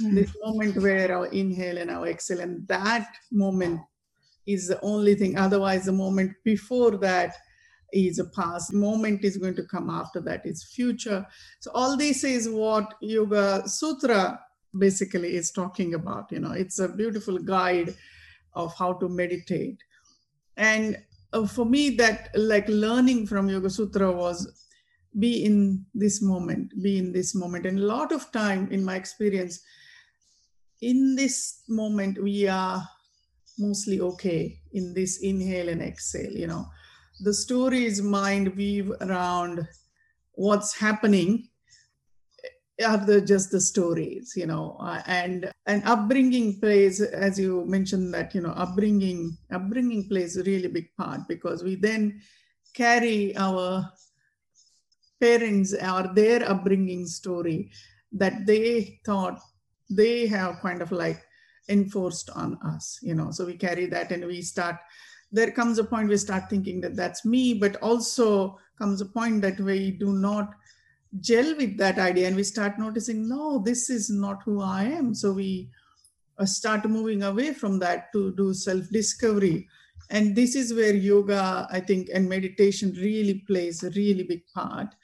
mm-hmm. 0.00 0.14
this 0.14 0.34
moment 0.44 0.76
where 0.76 1.10
our 1.16 1.26
inhale 1.26 1.78
and 1.78 1.90
our 1.90 2.06
exhale 2.08 2.40
and 2.40 2.66
that 2.68 3.08
moment 3.32 3.80
is 4.48 4.66
the 4.66 4.80
only 4.80 5.14
thing. 5.14 5.36
Otherwise, 5.36 5.84
the 5.84 5.92
moment 5.92 6.32
before 6.42 6.96
that 6.96 7.36
is 7.92 8.18
a 8.18 8.24
past. 8.24 8.72
Moment 8.72 9.24
is 9.24 9.36
going 9.36 9.54
to 9.56 9.62
come 9.64 9.88
after 9.90 10.20
that 10.20 10.44
is 10.44 10.64
future. 10.64 11.26
So 11.60 11.70
all 11.74 11.96
this 11.96 12.24
is 12.24 12.48
what 12.48 12.94
Yoga 13.00 13.68
Sutra 13.68 14.40
basically 14.76 15.36
is 15.36 15.50
talking 15.50 15.94
about. 15.94 16.32
You 16.32 16.40
know, 16.40 16.52
it's 16.52 16.78
a 16.78 16.88
beautiful 16.88 17.38
guide 17.38 17.94
of 18.54 18.74
how 18.76 18.94
to 18.94 19.08
meditate. 19.08 19.82
And 20.56 20.98
uh, 21.32 21.46
for 21.46 21.64
me, 21.64 21.90
that 21.96 22.30
like 22.34 22.68
learning 22.68 23.26
from 23.26 23.48
Yoga 23.48 23.70
Sutra 23.70 24.10
was 24.10 24.66
be 25.18 25.44
in 25.44 25.84
this 25.94 26.22
moment, 26.22 26.72
be 26.82 26.98
in 26.98 27.12
this 27.12 27.34
moment. 27.34 27.66
And 27.66 27.78
a 27.78 27.82
lot 27.86 28.12
of 28.12 28.30
time 28.32 28.70
in 28.70 28.84
my 28.84 28.96
experience, 28.96 29.60
in 30.80 31.16
this 31.16 31.62
moment, 31.68 32.22
we 32.22 32.46
are 32.46 32.86
mostly 33.58 34.00
okay 34.00 34.60
in 34.72 34.94
this 34.94 35.18
inhale 35.18 35.68
and 35.68 35.82
exhale 35.82 36.32
you 36.32 36.46
know. 36.46 36.66
The 37.20 37.34
stories 37.34 38.00
mind 38.00 38.54
weave 38.56 38.92
around 39.00 39.66
what's 40.32 40.76
happening 40.76 41.48
are 42.84 43.04
the 43.04 43.20
just 43.20 43.50
the 43.50 43.60
stories 43.60 44.34
you 44.36 44.46
know. 44.46 44.76
Uh, 44.80 45.02
and 45.06 45.50
and 45.66 45.82
upbringing 45.84 46.60
plays 46.60 47.00
as 47.00 47.38
you 47.38 47.64
mentioned 47.66 48.14
that 48.14 48.34
you 48.34 48.40
know 48.40 48.52
upbringing 48.52 49.36
upbringing 49.50 50.08
plays 50.08 50.36
a 50.36 50.44
really 50.44 50.68
big 50.68 50.94
part 50.96 51.20
because 51.28 51.64
we 51.64 51.74
then 51.74 52.20
carry 52.74 53.36
our 53.36 53.90
parents 55.20 55.74
or 55.74 56.12
their 56.14 56.48
upbringing 56.48 57.06
story 57.06 57.70
that 58.12 58.46
they 58.46 59.00
thought 59.04 59.40
they 59.90 60.26
have 60.26 60.60
kind 60.60 60.80
of 60.80 60.92
like 60.92 61.20
enforced 61.68 62.30
on 62.30 62.58
us 62.64 62.98
you 63.02 63.14
know. 63.14 63.30
So 63.30 63.46
we 63.46 63.54
carry 63.54 63.86
that 63.86 64.10
and 64.12 64.24
we 64.26 64.42
start 64.42 64.76
there 65.30 65.50
comes 65.50 65.78
a 65.78 65.84
point 65.84 66.08
we 66.08 66.16
start 66.16 66.48
thinking 66.48 66.80
that 66.80 66.96
that's 66.96 67.24
me 67.24 67.54
but 67.54 67.76
also 67.76 68.58
comes 68.78 69.00
a 69.00 69.06
point 69.06 69.42
that 69.42 69.60
we 69.60 69.90
do 69.90 70.12
not 70.12 70.54
gel 71.20 71.56
with 71.56 71.76
that 71.76 71.98
idea 71.98 72.26
and 72.26 72.36
we 72.36 72.42
start 72.42 72.78
noticing 72.78 73.28
no 73.28 73.58
this 73.58 73.90
is 73.90 74.10
not 74.10 74.42
who 74.44 74.60
i 74.60 74.84
am. 74.84 75.14
So 75.14 75.32
we 75.32 75.70
uh, 76.38 76.46
start 76.46 76.88
moving 76.88 77.22
away 77.22 77.52
from 77.52 77.78
that 77.80 78.12
to 78.12 78.32
do 78.34 78.54
self 78.54 78.88
discovery 78.90 79.68
and 80.10 80.34
this 80.34 80.54
is 80.54 80.72
where 80.72 80.94
yoga 80.94 81.66
i 81.70 81.80
think 81.80 82.08
and 82.14 82.28
meditation 82.28 82.92
really 82.96 83.42
plays 83.46 83.82
a 83.82 83.90
really 83.90 84.22
big 84.22 84.42
part 84.54 84.94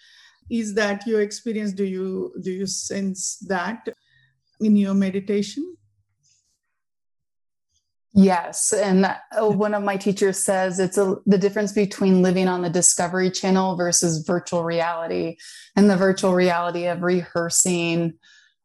is 0.51 0.75
that 0.75 1.07
your 1.07 1.21
experience 1.21 1.73
do 1.73 1.85
you 1.85 2.33
do 2.43 2.51
you 2.51 2.67
sense 2.67 3.39
that 3.39 3.89
in 4.61 4.77
your 4.77 4.95
meditation 4.95 5.77
Yes, 8.17 8.73
and 8.73 9.07
uh, 9.07 9.17
one 9.49 9.75
of 9.75 9.83
my 9.83 9.97
teachers 9.97 10.39
says 10.39 10.79
it's 10.79 10.97
a, 10.97 11.17
the 11.27 11.37
difference 11.37 11.73
between 11.73 12.23
living 12.23 12.47
on 12.47 12.63
the 12.63 12.71
Discovery 12.71 13.29
Channel 13.29 13.75
versus 13.75 14.25
virtual 14.25 14.63
reality, 14.63 15.37
and 15.75 15.91
the 15.91 15.97
virtual 15.97 16.33
reality 16.33 16.87
of 16.87 17.03
rehearsing 17.03 18.15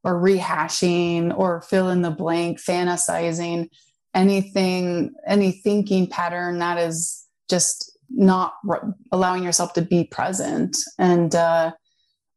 or 0.03 0.21
rehashing 0.21 1.35
or 1.35 1.61
fill 1.61 1.89
in 1.89 2.03
the 2.03 2.11
blank, 2.11 2.59
fantasizing 2.59 3.69
anything, 4.13 5.13
any 5.25 5.51
thinking 5.51 6.05
pattern 6.05 6.59
that 6.59 6.77
is 6.77 7.25
just 7.49 7.97
not 8.09 8.53
re- 8.63 8.77
allowing 9.11 9.43
yourself 9.43 9.73
to 9.73 9.81
be 9.81 10.03
present. 10.03 10.77
And 10.99 11.33
uh, 11.33 11.71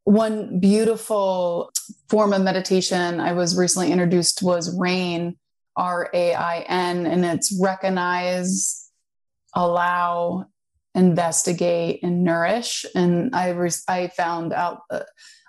one 0.05 0.61
beautiful 0.61 1.73
form 2.09 2.33
of 2.33 2.41
meditation 2.41 3.21
I 3.21 3.35
was 3.35 3.57
recently 3.57 3.93
introduced 3.93 4.43
was 4.43 4.75
RAIN 4.79 5.37
R 5.77 6.11
A 6.13 6.35
I 6.35 6.61
N, 6.69 7.07
and 7.07 7.25
it's 7.25 7.59
recognize, 7.61 8.91
allow, 9.55 10.47
investigate, 10.95 12.01
and 12.03 12.25
nourish. 12.25 12.85
And 12.95 13.35
I 13.35 13.51
re- 13.51 13.71
I 13.89 14.09
found 14.09 14.53
out 14.53 14.81
uh, 14.91 15.01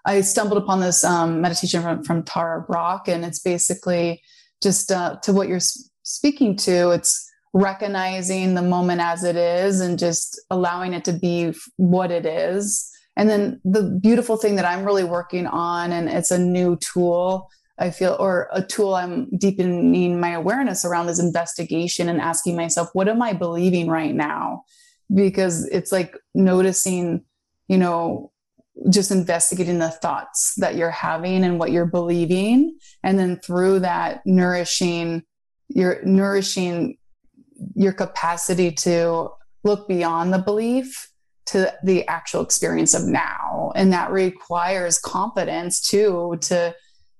I 0.05 0.21
stumbled 0.21 0.62
upon 0.62 0.81
this 0.81 1.03
um, 1.03 1.41
meditation 1.41 1.81
from, 1.81 2.03
from 2.03 2.23
Tara 2.23 2.62
Brach, 2.62 3.07
and 3.07 3.23
it's 3.25 3.39
basically 3.39 4.21
just 4.62 4.91
uh, 4.91 5.17
to 5.23 5.33
what 5.33 5.47
you're 5.47 5.59
speaking 6.03 6.55
to. 6.57 6.91
It's 6.91 7.29
recognizing 7.53 8.55
the 8.55 8.62
moment 8.62 8.99
as 8.99 9.23
it 9.23 9.36
is 9.36 9.79
and 9.79 9.99
just 9.99 10.41
allowing 10.49 10.93
it 10.93 11.05
to 11.05 11.13
be 11.13 11.53
what 11.77 12.12
it 12.12 12.25
is. 12.25 12.89
And 13.15 13.29
then 13.29 13.62
the 13.63 13.99
beautiful 14.01 14.38
thing 14.38 14.55
that 14.55 14.65
I'm 14.65 14.83
really 14.83 15.03
working 15.03 15.45
on, 15.45 15.91
and 15.91 16.09
it's 16.09 16.31
a 16.31 16.39
new 16.39 16.77
tool 16.77 17.49
I 17.79 17.89
feel, 17.89 18.15
or 18.19 18.49
a 18.51 18.62
tool 18.62 18.93
I'm 18.95 19.29
deepening 19.38 20.19
my 20.19 20.31
awareness 20.31 20.86
around 20.86 21.09
is 21.09 21.19
investigation 21.19 22.07
and 22.07 22.21
asking 22.21 22.55
myself, 22.55 22.89
what 22.93 23.07
am 23.07 23.21
I 23.21 23.33
believing 23.33 23.88
right 23.88 24.13
now? 24.13 24.63
Because 25.13 25.65
it's 25.69 25.91
like 25.91 26.15
noticing, 26.36 27.23
you 27.67 27.77
know, 27.77 28.31
just 28.89 29.12
investigating 29.12 29.79
the 29.79 29.89
thoughts 29.89 30.55
that 30.57 30.75
you're 30.75 30.91
having 30.91 31.43
and 31.43 31.59
what 31.59 31.71
you're 31.71 31.86
believing. 31.86 32.77
And 33.03 33.17
then 33.17 33.39
through 33.39 33.79
that, 33.79 34.21
nourishing, 34.25 35.23
you're 35.69 36.03
nourishing 36.03 36.97
your 37.75 37.93
capacity 37.93 38.71
to 38.71 39.29
look 39.63 39.88
beyond 39.88 40.33
the 40.33 40.39
belief 40.39 41.09
to 41.45 41.73
the 41.83 42.07
actual 42.07 42.41
experience 42.41 42.93
of 42.93 43.03
now. 43.03 43.71
And 43.75 43.91
that 43.93 44.12
requires 44.12 44.97
confidence 44.97 45.81
too, 45.81 46.38
to 46.41 46.75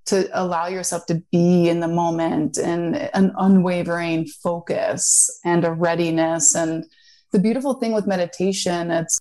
to 0.06 0.30
allow 0.34 0.68
yourself 0.68 1.06
to 1.08 1.22
be 1.32 1.70
in 1.70 1.80
the 1.80 1.88
moment 1.88 2.58
and 2.58 2.96
an 3.14 3.34
unwavering 3.38 4.26
focus 4.26 5.30
and 5.46 5.64
a 5.64 5.72
readiness. 5.72 6.56
And 6.56 6.86
the 7.32 7.40
beautiful 7.40 7.76
thing 7.76 7.94
with 7.94 8.08
meditation 8.08 8.92
it's 8.92 9.20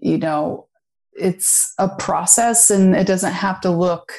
you 0.00 0.18
know 0.18 0.68
it's 1.12 1.74
a 1.78 1.88
process 1.88 2.70
and 2.70 2.94
it 2.94 3.06
doesn't 3.06 3.32
have 3.32 3.60
to 3.62 3.70
look 3.70 4.12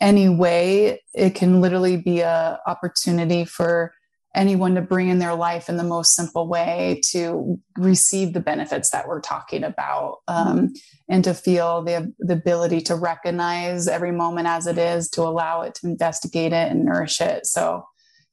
any 0.00 0.28
way. 0.28 1.02
It 1.14 1.34
can 1.34 1.60
literally 1.60 1.96
be 1.96 2.20
a 2.20 2.60
opportunity 2.66 3.44
for 3.44 3.94
anyone 4.34 4.74
to 4.74 4.82
bring 4.82 5.08
in 5.08 5.18
their 5.18 5.34
life 5.34 5.68
in 5.68 5.76
the 5.76 5.84
most 5.84 6.14
simple 6.14 6.48
way 6.48 7.00
to 7.10 7.58
receive 7.78 8.32
the 8.32 8.40
benefits 8.40 8.90
that 8.90 9.06
we're 9.06 9.20
talking 9.20 9.62
about 9.62 10.18
um, 10.28 10.72
and 11.08 11.24
to 11.24 11.34
feel 11.34 11.82
the, 11.82 12.12
the 12.18 12.34
ability 12.34 12.80
to 12.80 12.96
recognize 12.96 13.86
every 13.86 14.12
moment 14.12 14.48
as 14.48 14.66
it 14.66 14.78
is 14.78 15.08
to 15.10 15.22
allow 15.22 15.62
it 15.62 15.74
to 15.76 15.86
investigate 15.86 16.52
it 16.52 16.70
and 16.70 16.84
nourish 16.84 17.20
it. 17.20 17.46
So 17.46 17.84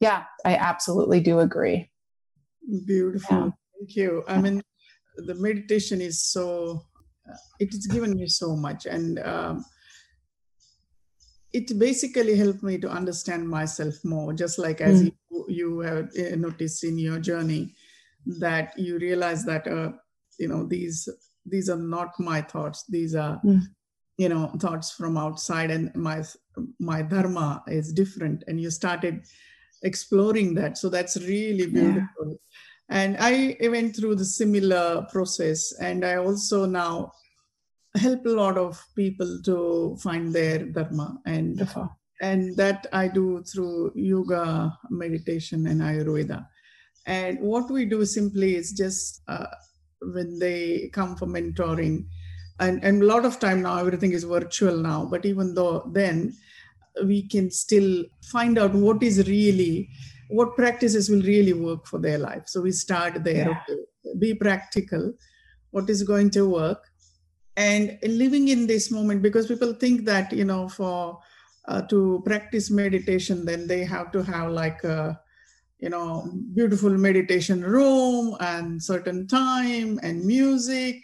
yeah 0.01 0.23
i 0.43 0.55
absolutely 0.55 1.21
do 1.21 1.39
agree. 1.39 1.89
Beautiful. 2.85 3.37
Yeah. 3.37 3.49
thank 3.79 3.95
you. 3.95 4.23
I 4.27 4.41
mean 4.41 4.61
the 5.17 5.35
meditation 5.35 6.01
is 6.01 6.23
so 6.23 6.81
it 7.59 7.71
has 7.71 7.85
given 7.87 8.15
me 8.15 8.27
so 8.27 8.55
much. 8.55 8.85
And 8.85 9.19
um, 9.19 9.63
it 11.53 11.77
basically 11.77 12.35
helped 12.35 12.63
me 12.63 12.77
to 12.77 12.89
understand 12.89 13.47
myself 13.47 13.95
more 14.03 14.33
just 14.33 14.57
like 14.57 14.81
as 14.81 15.03
mm. 15.03 15.13
you, 15.29 15.45
you 15.49 15.79
have 15.79 16.09
uh, 16.17 16.35
noticed 16.35 16.83
in 16.83 16.97
your 16.97 17.19
journey 17.19 17.73
that 18.25 18.77
you 18.77 18.97
realize 18.99 19.43
that 19.45 19.67
uh, 19.67 19.91
you 20.39 20.47
know 20.47 20.65
these 20.65 21.09
these 21.45 21.69
are 21.69 21.77
not 21.77 22.19
my 22.19 22.41
thoughts 22.41 22.85
these 22.87 23.15
are 23.15 23.39
mm. 23.43 23.61
you 24.17 24.29
know 24.29 24.47
thoughts 24.59 24.91
from 24.91 25.17
outside 25.17 25.71
and 25.71 25.93
my 25.95 26.23
my 26.79 27.01
dharma 27.01 27.63
is 27.67 27.93
different 27.93 28.43
and 28.47 28.61
you 28.61 28.69
started 28.69 29.23
exploring 29.83 30.53
that 30.53 30.77
so 30.77 30.89
that's 30.89 31.17
really 31.21 31.65
beautiful 31.65 32.27
yeah. 32.27 32.35
and 32.89 33.17
i 33.19 33.57
went 33.63 33.95
through 33.95 34.15
the 34.15 34.25
similar 34.25 35.05
process 35.11 35.73
and 35.81 36.05
i 36.05 36.15
also 36.15 36.65
now 36.65 37.11
help 37.95 38.25
a 38.25 38.29
lot 38.29 38.57
of 38.57 38.83
people 38.95 39.41
to 39.43 39.97
find 40.01 40.33
their 40.33 40.65
dharma. 40.65 41.19
And 41.25 41.67
and 42.21 42.55
that 42.55 42.85
i 42.93 43.07
do 43.07 43.41
through 43.41 43.91
yoga 43.95 44.77
meditation 44.89 45.67
and 45.67 45.81
ayurveda. 45.81 46.45
And 47.07 47.39
what 47.39 47.69
we 47.71 47.85
do 47.85 48.05
simply 48.05 48.55
is 48.55 48.73
just 48.73 49.21
uh, 49.27 49.47
when 50.01 50.37
they 50.37 50.89
come 50.93 51.15
for 51.15 51.25
mentoring. 51.25 52.05
And, 52.59 52.83
and 52.83 53.01
a 53.01 53.05
lot 53.05 53.25
of 53.25 53.39
time 53.39 53.63
now 53.63 53.79
everything 53.79 54.11
is 54.11 54.23
virtual 54.23 54.77
now. 54.77 55.05
But 55.05 55.25
even 55.25 55.55
though 55.55 55.89
then 55.91 56.35
we 57.05 57.27
can 57.27 57.49
still 57.49 58.05
find 58.31 58.59
out 58.59 58.73
what 58.73 59.01
is 59.01 59.27
really 59.27 59.89
what 60.29 60.55
practices 60.55 61.09
will 61.09 61.21
really 61.23 61.53
work 61.53 61.85
for 61.85 61.99
their 61.99 62.17
life. 62.17 62.43
So 62.45 62.61
we 62.61 62.71
start 62.71 63.23
there 63.23 63.49
yeah. 63.49 63.61
okay, 63.69 63.81
be 64.19 64.33
practical. 64.33 65.13
What 65.71 65.89
is 65.89 66.03
going 66.03 66.29
to 66.31 66.47
work 66.47 66.90
and 67.57 67.97
living 68.03 68.47
in 68.47 68.67
this 68.67 68.91
moment 68.91 69.21
because 69.21 69.47
people 69.47 69.73
think 69.73 70.05
that 70.05 70.31
you 70.31 70.45
know 70.45 70.69
for 70.69 71.19
uh, 71.65 71.81
to 71.83 72.21
practice 72.25 72.71
meditation 72.71 73.45
then 73.45 73.67
they 73.67 73.83
have 73.83 74.11
to 74.11 74.23
have 74.23 74.51
like 74.51 74.83
a 74.83 75.19
you 75.79 75.89
know 75.89 76.31
beautiful 76.53 76.91
meditation 76.97 77.63
room 77.63 78.35
and 78.39 78.81
certain 78.83 79.27
time 79.27 79.99
and 80.03 80.25
music. 80.25 81.03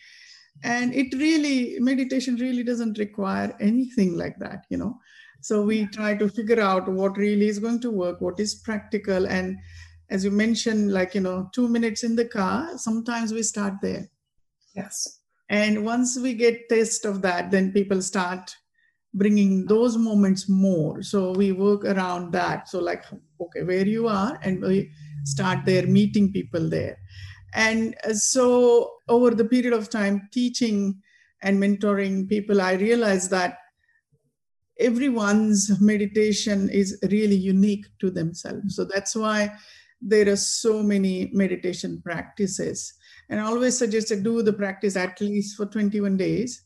And 0.64 0.94
it 0.94 1.14
really 1.14 1.80
meditation 1.80 2.36
really 2.36 2.64
doesn't 2.64 2.98
require 2.98 3.56
anything 3.60 4.18
like 4.18 4.40
that 4.40 4.66
you 4.70 4.78
know. 4.78 5.00
So 5.42 5.62
we 5.64 5.86
try 5.88 6.16
to 6.18 6.30
figure 6.30 6.60
out 6.62 6.88
what 6.92 7.18
really 7.18 7.48
is 7.48 7.60
going 7.60 7.80
to 7.82 7.92
work 7.92 8.22
what 8.22 8.40
is 8.40 8.56
practical. 8.56 9.28
And 9.28 9.58
as 10.10 10.24
you 10.26 10.32
mentioned 10.32 10.92
like 10.94 11.16
you 11.16 11.22
know 11.22 11.50
2 11.54 11.68
minutes 11.70 12.04
in 12.04 12.16
the 12.16 12.26
car 12.26 12.78
sometimes 12.78 13.34
we 13.34 13.44
start 13.44 13.76
there. 13.82 14.10
Yes 14.76 15.16
and 15.50 15.86
once 15.86 16.18
we 16.20 16.34
get 16.34 16.70
taste 16.70 17.06
of 17.06 17.22
that 17.22 17.52
then 17.52 17.72
people 17.72 18.02
start 18.02 18.56
bringing 19.14 19.66
those 19.66 19.98
moments 19.98 20.48
more. 20.48 21.02
So 21.02 21.32
we 21.32 21.52
work 21.52 21.86
around 21.86 22.32
that. 22.34 22.70
So 22.70 22.80
like 22.80 23.04
okay 23.42 23.64
where 23.64 23.86
you 23.86 24.08
are 24.08 24.40
and 24.44 24.62
we 24.62 24.92
start 25.24 25.66
there 25.66 25.88
meeting 25.88 26.32
people 26.32 26.70
there. 26.70 26.98
And 27.54 27.96
uh, 28.04 28.14
so 28.14 28.92
over 29.08 29.32
the 29.32 29.46
period 29.46 29.74
of 29.74 29.90
time 29.90 30.30
teaching 30.32 31.02
and 31.44 31.62
mentoring 31.62 32.28
people 32.28 32.62
i 32.62 32.74
realized 32.74 33.30
that 33.30 33.60
everyone's 34.80 35.80
meditation 35.80 36.68
is 36.70 37.00
really 37.12 37.36
unique 37.36 37.86
to 38.00 38.10
themselves. 38.12 38.76
So 38.76 38.86
that's 38.86 39.16
why 39.16 39.54
there 40.02 40.30
are 40.30 40.36
so 40.36 40.84
many 40.84 41.30
meditation 41.34 42.02
practices 42.04 42.94
and 43.30 43.40
always 43.40 43.78
suggest 43.78 44.08
to 44.10 44.16
do 44.20 44.42
the 44.42 44.54
practice 44.54 44.96
at 44.96 45.20
least 45.20 45.58
for 45.58 45.66
21 45.66 46.18
days, 46.18 46.62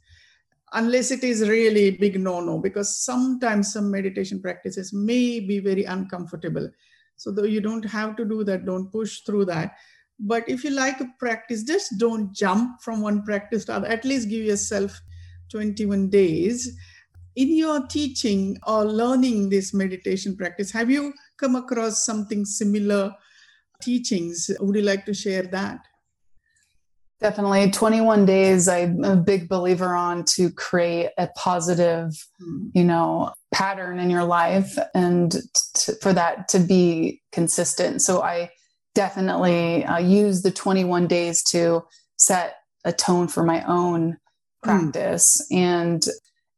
unless 0.73 1.11
it 1.11 1.23
is 1.23 1.47
really 1.47 1.91
big 1.91 2.19
no-no, 2.19 2.59
because 2.59 3.03
sometimes 3.03 3.73
some 3.73 3.89
meditation 3.89 4.41
practices 4.41 4.93
may 4.93 5.39
be 5.39 5.59
very 5.59 5.85
uncomfortable. 5.85 6.69
So 7.15 7.31
though 7.31 7.43
you 7.43 7.61
don't 7.61 7.85
have 7.85 8.15
to 8.17 8.25
do 8.25 8.43
that, 8.45 8.65
don't 8.65 8.91
push 8.91 9.21
through 9.21 9.45
that. 9.45 9.75
But 10.19 10.47
if 10.47 10.63
you 10.63 10.69
like 10.69 10.99
a 11.01 11.11
practice, 11.19 11.63
just 11.63 11.97
don't 11.97 12.33
jump 12.33 12.81
from 12.81 13.01
one 13.01 13.23
practice 13.23 13.65
to 13.65 13.73
other. 13.73 13.87
At 13.87 14.05
least 14.05 14.29
give 14.29 14.45
yourself 14.45 15.01
21 15.49 16.09
days. 16.09 16.77
In 17.35 17.55
your 17.55 17.87
teaching 17.87 18.57
or 18.67 18.85
learning 18.85 19.49
this 19.49 19.73
meditation 19.73 20.35
practice, 20.35 20.71
have 20.71 20.91
you 20.91 21.13
come 21.37 21.55
across 21.55 22.05
something 22.05 22.45
similar 22.45 23.15
teachings? 23.81 24.51
Would 24.59 24.75
you 24.75 24.81
like 24.81 25.05
to 25.05 25.13
share 25.13 25.43
that? 25.43 25.87
Definitely. 27.21 27.69
21 27.69 28.25
days, 28.25 28.67
I'm 28.67 29.03
a 29.03 29.15
big 29.15 29.47
believer 29.47 29.93
on 29.95 30.25
to 30.35 30.49
create 30.49 31.11
a 31.19 31.27
positive, 31.35 32.13
hmm. 32.39 32.69
you 32.73 32.83
know, 32.83 33.31
pattern 33.53 33.99
in 33.99 34.09
your 34.09 34.23
life 34.23 34.75
and 34.95 35.31
to, 35.75 35.93
for 36.01 36.13
that 36.13 36.47
to 36.49 36.59
be 36.59 37.21
consistent. 37.31 38.01
So 38.01 38.23
I 38.23 38.49
definitely 38.95 39.85
uh, 39.85 39.99
use 39.99 40.41
the 40.41 40.51
21 40.51 41.05
days 41.05 41.43
to 41.51 41.85
set 42.17 42.55
a 42.85 42.91
tone 42.91 43.27
for 43.27 43.43
my 43.43 43.63
own 43.65 44.17
hmm. 44.63 44.69
practice. 44.69 45.47
Mm. 45.51 45.57
And 45.57 46.03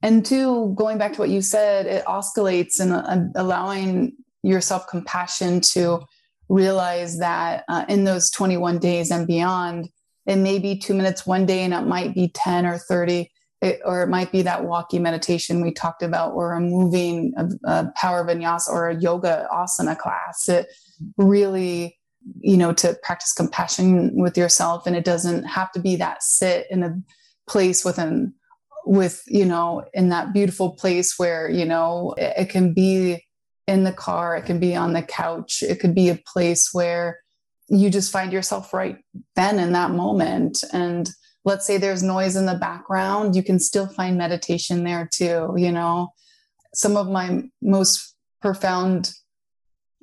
and 0.01 0.25
two, 0.25 0.73
going 0.75 0.97
back 0.97 1.13
to 1.13 1.19
what 1.19 1.29
you 1.29 1.41
said, 1.41 1.85
it 1.85 2.07
oscillates 2.07 2.79
and 2.79 2.93
uh, 2.93 3.19
allowing 3.35 4.13
yourself 4.43 4.87
compassion 4.87 5.61
to 5.61 6.01
realize 6.49 7.19
that 7.19 7.63
uh, 7.69 7.85
in 7.87 8.03
those 8.03 8.29
21 8.29 8.79
days 8.79 9.11
and 9.11 9.25
beyond, 9.25 9.87
it 10.25 10.37
may 10.37 10.59
be 10.59 10.77
two 10.77 10.93
minutes 10.93 11.25
one 11.25 11.45
day 11.45 11.61
and 11.61 11.73
it 11.73 11.81
might 11.81 12.13
be 12.13 12.29
10 12.29 12.65
or 12.65 12.77
30 12.77 13.29
it, 13.61 13.79
or 13.85 14.03
it 14.03 14.09
might 14.09 14.31
be 14.31 14.41
that 14.41 14.65
walking 14.65 15.01
meditation 15.01 15.61
we 15.61 15.71
talked 15.71 16.03
about 16.03 16.33
or 16.33 16.53
a 16.53 16.59
moving 16.59 17.33
a, 17.37 17.47
a 17.65 17.91
power 17.95 18.25
vinyasa 18.25 18.69
or 18.69 18.89
a 18.89 18.99
yoga 18.99 19.47
asana 19.51 19.97
class. 19.97 20.49
It 20.49 20.67
really 21.17 21.97
you 22.39 22.57
know 22.57 22.73
to 22.73 22.97
practice 23.03 23.33
compassion 23.33 24.11
with 24.15 24.37
yourself 24.37 24.85
and 24.85 24.95
it 24.95 25.05
doesn't 25.05 25.43
have 25.43 25.71
to 25.71 25.79
be 25.79 25.95
that 25.95 26.23
sit 26.23 26.67
in 26.69 26.83
a 26.83 26.95
place 27.47 27.83
within 27.83 28.33
with 28.85 29.23
you 29.27 29.45
know 29.45 29.83
in 29.93 30.09
that 30.09 30.33
beautiful 30.33 30.71
place 30.71 31.17
where 31.17 31.49
you 31.49 31.65
know 31.65 32.13
it, 32.17 32.33
it 32.37 32.49
can 32.49 32.73
be 32.73 33.25
in 33.67 33.83
the 33.83 33.93
car 33.93 34.35
it 34.35 34.45
can 34.45 34.59
be 34.59 34.75
on 34.75 34.93
the 34.93 35.01
couch 35.01 35.63
it 35.63 35.79
could 35.79 35.95
be 35.95 36.09
a 36.09 36.19
place 36.33 36.69
where 36.73 37.19
you 37.69 37.89
just 37.89 38.11
find 38.11 38.33
yourself 38.33 38.73
right 38.73 38.97
then 39.35 39.59
in 39.59 39.73
that 39.73 39.91
moment 39.91 40.63
and 40.73 41.09
let's 41.45 41.65
say 41.65 41.77
there's 41.77 42.03
noise 42.03 42.35
in 42.35 42.45
the 42.45 42.55
background, 42.55 43.35
you 43.35 43.43
can 43.43 43.59
still 43.59 43.87
find 43.87 44.17
meditation 44.17 44.83
there 44.83 45.09
too. 45.11 45.53
You 45.57 45.71
know, 45.71 46.13
some 46.73 46.97
of 46.97 47.09
my 47.09 47.43
most 47.61 48.15
profound 48.41 49.13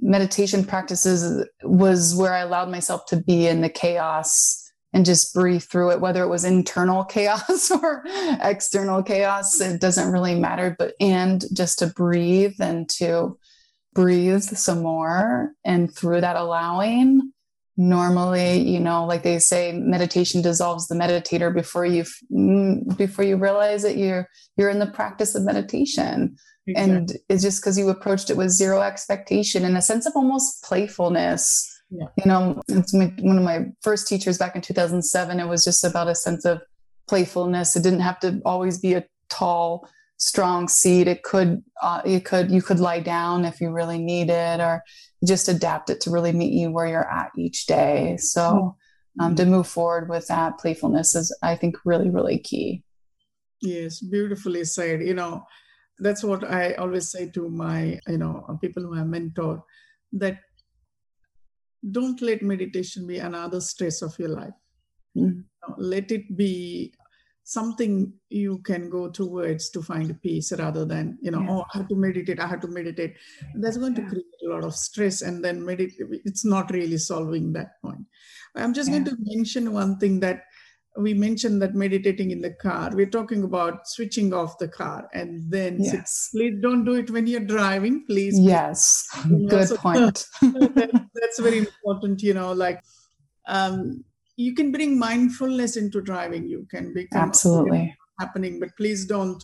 meditation 0.00 0.64
practices 0.64 1.46
was 1.62 2.14
where 2.14 2.32
I 2.32 2.40
allowed 2.40 2.70
myself 2.70 3.06
to 3.06 3.16
be 3.16 3.46
in 3.46 3.60
the 3.60 3.68
chaos 3.68 4.56
and 4.92 5.04
just 5.04 5.32
breathe 5.32 5.62
through 5.62 5.90
it, 5.90 6.00
whether 6.00 6.22
it 6.22 6.28
was 6.28 6.44
internal 6.44 7.04
chaos 7.14 7.70
or 7.70 8.04
external 8.42 9.02
chaos. 9.02 9.60
It 9.60 9.80
doesn't 9.80 10.12
really 10.12 10.34
matter, 10.34 10.74
but 10.78 10.94
and 11.00 11.44
just 11.54 11.78
to 11.78 11.86
breathe 11.86 12.56
and 12.60 12.88
to 12.90 13.38
breathe 13.94 14.42
some 14.42 14.82
more. 14.82 15.52
And 15.64 15.94
through 15.94 16.22
that 16.22 16.36
allowing, 16.36 17.32
normally, 17.80 18.60
you 18.60 18.78
know, 18.78 19.06
like 19.06 19.22
they 19.22 19.38
say, 19.38 19.72
meditation 19.72 20.42
dissolves 20.42 20.86
the 20.86 20.94
meditator 20.94 21.52
before 21.52 21.86
you 21.86 22.04
mm, 22.30 22.96
before 22.98 23.24
you 23.24 23.36
realize 23.36 23.82
that 23.82 23.96
you're 23.96 24.28
you're 24.56 24.68
in 24.68 24.78
the 24.78 24.86
practice 24.86 25.34
of 25.34 25.44
meditation. 25.44 26.36
Exactly. 26.66 26.94
And 26.94 27.12
it's 27.30 27.42
just 27.42 27.62
because 27.62 27.78
you 27.78 27.88
approached 27.88 28.28
it 28.28 28.36
with 28.36 28.50
zero 28.50 28.82
expectation 28.82 29.64
and 29.64 29.78
a 29.78 29.82
sense 29.82 30.04
of 30.04 30.12
almost 30.14 30.62
playfulness. 30.62 31.66
Yeah. 31.90 32.06
You 32.18 32.26
know, 32.26 32.60
it's 32.68 32.92
my, 32.92 33.12
one 33.20 33.38
of 33.38 33.44
my 33.44 33.64
first 33.80 34.06
teachers 34.06 34.36
back 34.36 34.54
in 34.54 34.60
2007. 34.60 35.40
It 35.40 35.48
was 35.48 35.64
just 35.64 35.82
about 35.82 36.06
a 36.06 36.14
sense 36.14 36.44
of 36.44 36.60
playfulness. 37.08 37.74
It 37.76 37.82
didn't 37.82 38.00
have 38.00 38.20
to 38.20 38.42
always 38.44 38.78
be 38.78 38.92
a 38.92 39.04
tall, 39.30 39.88
strong 40.20 40.68
seat. 40.68 41.08
It 41.08 41.22
could, 41.22 41.62
uh, 41.82 42.02
you 42.04 42.20
could, 42.20 42.50
you 42.50 42.62
could 42.62 42.78
lie 42.78 43.00
down 43.00 43.44
if 43.44 43.60
you 43.60 43.72
really 43.72 43.98
need 43.98 44.28
it, 44.30 44.60
or 44.60 44.84
just 45.26 45.48
adapt 45.48 45.90
it 45.90 46.00
to 46.02 46.10
really 46.10 46.32
meet 46.32 46.52
you 46.52 46.70
where 46.70 46.86
you're 46.86 47.10
at 47.10 47.30
each 47.36 47.66
day. 47.66 48.16
So, 48.18 48.76
um, 49.18 49.34
to 49.34 49.44
move 49.44 49.66
forward 49.66 50.08
with 50.08 50.28
that 50.28 50.58
playfulness 50.58 51.14
is, 51.14 51.36
I 51.42 51.56
think, 51.56 51.76
really, 51.84 52.10
really 52.10 52.38
key. 52.38 52.84
Yes, 53.60 54.00
beautifully 54.00 54.64
said. 54.64 55.02
You 55.02 55.14
know, 55.14 55.44
that's 55.98 56.22
what 56.22 56.44
I 56.44 56.74
always 56.74 57.10
say 57.10 57.28
to 57.30 57.48
my, 57.48 57.98
you 58.06 58.18
know, 58.18 58.58
people 58.60 58.82
who 58.82 58.96
I 58.96 59.04
mentor 59.04 59.64
that 60.12 60.38
don't 61.90 62.20
let 62.20 62.42
meditation 62.42 63.06
be 63.06 63.18
another 63.18 63.60
stress 63.60 64.02
of 64.02 64.18
your 64.18 64.30
life. 64.30 64.54
Mm. 65.16 65.44
Let 65.76 66.12
it 66.12 66.36
be 66.36 66.92
something 67.50 68.12
you 68.28 68.58
can 68.58 68.88
go 68.88 69.08
towards 69.10 69.70
to 69.70 69.82
find 69.82 70.10
peace 70.22 70.52
rather 70.56 70.84
than 70.84 71.18
you 71.20 71.32
know 71.32 71.40
yeah. 71.40 71.50
oh 71.50 71.64
i 71.74 71.78
have 71.78 71.88
to 71.88 71.96
meditate 71.96 72.38
i 72.38 72.46
have 72.46 72.60
to 72.60 72.68
meditate 72.68 73.16
that's 73.56 73.76
going 73.76 73.94
to 73.94 74.02
create 74.02 74.44
a 74.46 74.48
lot 74.48 74.62
of 74.62 74.72
stress 74.72 75.22
and 75.22 75.44
then 75.44 75.64
meditate 75.64 76.06
it's 76.24 76.44
not 76.44 76.70
really 76.70 76.96
solving 76.96 77.52
that 77.52 77.72
point 77.82 78.06
i'm 78.54 78.72
just 78.72 78.88
yeah. 78.88 78.98
going 78.98 79.04
to 79.04 79.16
mention 79.34 79.72
one 79.72 79.98
thing 79.98 80.20
that 80.20 80.44
we 80.96 81.12
mentioned 81.12 81.60
that 81.60 81.74
meditating 81.74 82.30
in 82.30 82.40
the 82.40 82.52
car 82.62 82.90
we're 82.94 83.14
talking 83.18 83.42
about 83.42 83.88
switching 83.88 84.32
off 84.32 84.56
the 84.58 84.68
car 84.68 85.08
and 85.12 85.50
then 85.50 85.76
yes. 85.80 86.28
please 86.32 86.54
don't 86.62 86.84
do 86.84 86.94
it 86.94 87.10
when 87.10 87.26
you're 87.26 87.48
driving 87.56 88.04
please 88.06 88.38
yes 88.38 89.08
good 89.48 89.68
so, 89.68 89.76
point 89.76 90.24
that, 90.40 91.08
that's 91.14 91.40
very 91.40 91.58
important 91.58 92.22
you 92.22 92.34
know 92.34 92.52
like 92.52 92.80
um, 93.48 94.04
you 94.40 94.54
can 94.54 94.72
bring 94.72 94.98
mindfulness 94.98 95.76
into 95.76 96.00
driving. 96.00 96.48
You 96.48 96.66
can 96.70 96.92
be 96.94 97.06
absolutely. 97.14 97.96
happening 98.18 98.60
but 98.60 98.76
please 98.76 99.06
don't 99.06 99.42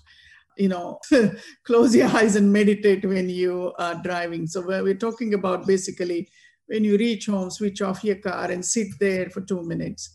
you 0.58 0.68
know 0.68 0.98
close 1.64 1.94
your 1.94 2.08
eyes 2.08 2.36
and 2.36 2.52
meditate 2.52 3.04
when 3.04 3.28
you 3.28 3.72
are 3.78 3.94
driving. 4.02 4.46
So 4.46 4.62
we're 4.66 4.94
talking 4.94 5.34
about 5.34 5.66
basically 5.66 6.28
when 6.66 6.84
you 6.84 6.96
reach 6.96 7.26
home 7.26 7.50
switch 7.50 7.82
off 7.82 8.04
your 8.04 8.16
car 8.16 8.50
and 8.50 8.64
sit 8.64 8.88
there 9.00 9.30
for 9.30 9.40
two 9.42 9.62
minutes. 9.62 10.12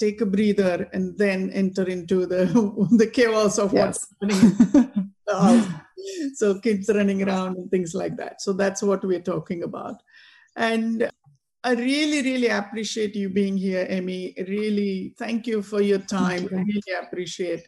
Take 0.00 0.22
a 0.22 0.26
breather 0.26 0.88
and 0.94 1.18
then 1.18 1.50
enter 1.50 1.86
into 1.86 2.24
the 2.24 2.46
the 2.96 3.08
chaos 3.08 3.58
of 3.58 3.74
yes. 3.74 4.06
what's 4.18 4.32
happening 4.40 5.12
so 6.34 6.58
kids 6.60 6.90
running 6.94 7.22
around 7.22 7.56
and 7.56 7.70
things 7.70 7.94
like 7.94 8.16
that. 8.16 8.40
So 8.40 8.52
that's 8.52 8.82
what 8.82 9.04
we're 9.04 9.20
talking 9.20 9.62
about. 9.62 10.02
And 10.56 11.10
i 11.64 11.72
really 11.72 12.22
really 12.22 12.48
appreciate 12.48 13.14
you 13.14 13.28
being 13.28 13.56
here 13.56 13.86
amy 13.88 14.34
really 14.48 15.14
thank 15.18 15.46
you 15.46 15.62
for 15.62 15.80
your 15.80 15.98
time. 15.98 16.48
i 16.52 16.56
really 16.56 16.92
appreciate 17.00 17.66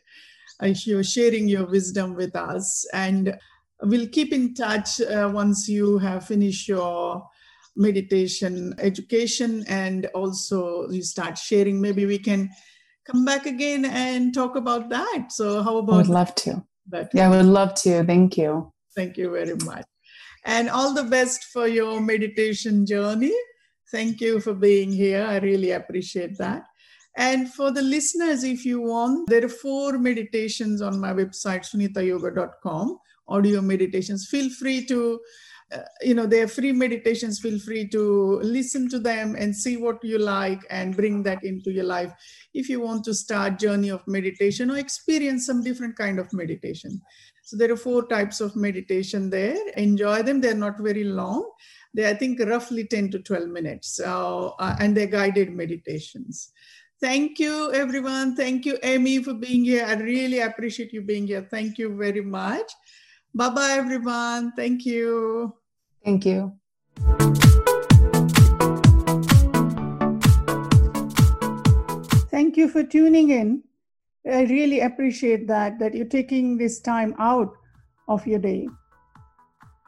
uh, 0.63 0.67
you 0.67 1.03
sharing 1.03 1.49
your 1.49 1.67
wisdom 1.67 2.15
with 2.15 2.35
us. 2.37 2.87
And 2.93 3.37
we'll 3.83 4.09
keep 4.09 4.33
in 4.33 4.55
touch 4.55 5.01
uh, 5.01 5.31
once 5.33 5.69
you 5.69 5.99
have 5.99 6.27
finished 6.27 6.69
your 6.69 7.27
meditation 7.77 8.73
education 8.79 9.65
and 9.69 10.07
also 10.15 10.89
you 10.91 11.03
start 11.03 11.37
sharing. 11.37 11.81
Maybe 11.81 12.07
we 12.07 12.19
can 12.19 12.51
come 13.05 13.25
back 13.25 13.47
again 13.47 13.85
and 13.85 14.33
talk 14.33 14.55
about 14.55 14.91
that. 14.91 15.27
So 15.31 15.63
how 15.63 15.79
about 15.79 15.95
i 15.95 15.97
would 15.99 16.09
love 16.09 16.35
to. 16.37 16.65
that? 16.91 17.11
Yeah 17.13 17.27
i 17.27 17.31
would 17.37 17.47
love 17.47 17.75
to. 17.83 18.05
Thank 18.05 18.37
you. 18.37 18.73
Thank 18.95 19.17
you 19.17 19.31
very 19.33 19.57
much. 19.65 19.85
And 20.45 20.71
all 20.71 20.95
the 20.95 21.05
best 21.05 21.45
for 21.45 21.67
your 21.67 22.01
meditation 22.01 22.87
journey 22.87 23.35
thank 23.95 24.21
you 24.21 24.41
for 24.41 24.55
being 24.55 24.91
here. 24.91 25.25
I 25.25 25.39
really 25.39 25.71
appreciate 25.71 26.37
that. 26.39 26.65
And 27.17 27.53
for 27.55 27.71
the 27.71 27.83
listeners 27.83 28.43
if 28.43 28.65
you 28.67 28.81
want 28.81 29.31
there 29.31 29.45
are 29.45 29.57
four 29.65 29.99
meditations 29.99 30.83
on 30.83 31.01
my 31.01 31.13
website 31.13 31.65
sunitayoga.com 31.71 32.99
audio 33.29 33.61
meditations. 33.63 34.27
Feel 34.29 34.51
free 34.51 34.85
to 34.87 35.21
uh, 35.73 35.79
you 36.03 36.15
know 36.17 36.27
they're 36.27 36.49
free 36.49 36.73
meditations. 36.73 37.39
Feel 37.39 37.59
free 37.59 37.87
to 37.89 38.03
listen 38.57 38.89
to 38.91 38.99
them 38.99 39.37
and 39.39 39.57
see 39.63 39.77
what 39.77 40.03
you 40.03 40.19
like 40.19 40.61
and 40.71 40.97
bring 40.97 41.23
that 41.23 41.45
into 41.45 41.71
your 41.71 41.85
life. 41.85 42.13
If 42.53 42.69
you 42.69 42.81
want 42.81 43.05
to 43.05 43.15
start 43.15 43.61
journey 43.61 43.91
of 43.91 44.07
meditation 44.09 44.71
or 44.73 44.79
experience 44.79 45.47
some 45.47 45.63
different 45.63 45.97
kind 45.97 46.19
of 46.19 46.33
meditation. 46.33 47.01
So 47.45 47.57
there 47.57 47.73
are 47.73 47.77
four 47.89 48.07
types 48.09 48.41
of 48.41 48.57
meditation 48.57 49.31
there. 49.31 49.57
Enjoy 49.77 50.23
them. 50.23 50.41
They're 50.41 50.63
not 50.67 50.81
very 50.81 51.05
long 51.05 51.49
they 51.95 52.09
i 52.09 52.15
think 52.15 52.41
roughly 52.41 52.85
10 52.85 53.11
to 53.11 53.19
12 53.21 53.49
minutes 53.49 53.97
so, 53.97 54.55
uh, 54.59 54.77
and 54.81 54.97
they're 54.97 55.07
guided 55.07 55.51
meditations 55.51 56.53
thank 57.01 57.39
you 57.39 57.73
everyone 57.73 58.35
thank 58.37 58.67
you 58.67 58.79
amy 58.83 59.23
for 59.23 59.35
being 59.35 59.65
here 59.65 59.85
i 59.87 59.95
really 59.95 60.41
appreciate 60.41 60.93
you 60.93 61.03
being 61.03 61.27
here 61.27 61.47
thank 61.51 61.79
you 61.79 61.97
very 61.97 62.21
much 62.23 62.71
Bye 63.37 63.51
bye, 63.51 63.73
everyone. 63.73 64.53
Thank 64.53 64.87
you. 64.87 65.57
Thank 66.05 66.25
you. 66.25 66.55
Thank 72.31 72.57
you 72.57 72.69
for 72.69 72.85
tuning 72.85 73.31
in. 73.31 73.65
I 74.25 74.45
really 74.45 74.81
appreciate 74.83 75.49
that, 75.49 75.81
that 75.81 75.95
you're 75.95 76.07
taking 76.07 76.57
this 76.57 76.79
time 76.79 77.17
out 77.19 77.57
of 78.07 78.25
your 78.25 78.39
day. 78.39 78.69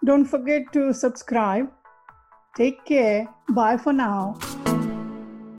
Don't 0.04 0.24
forget 0.24 0.72
to 0.72 0.92
subscribe. 0.92 1.70
Take 2.56 2.86
care. 2.86 3.28
Bye 3.50 3.76
for 3.76 3.92
now. 3.92 4.38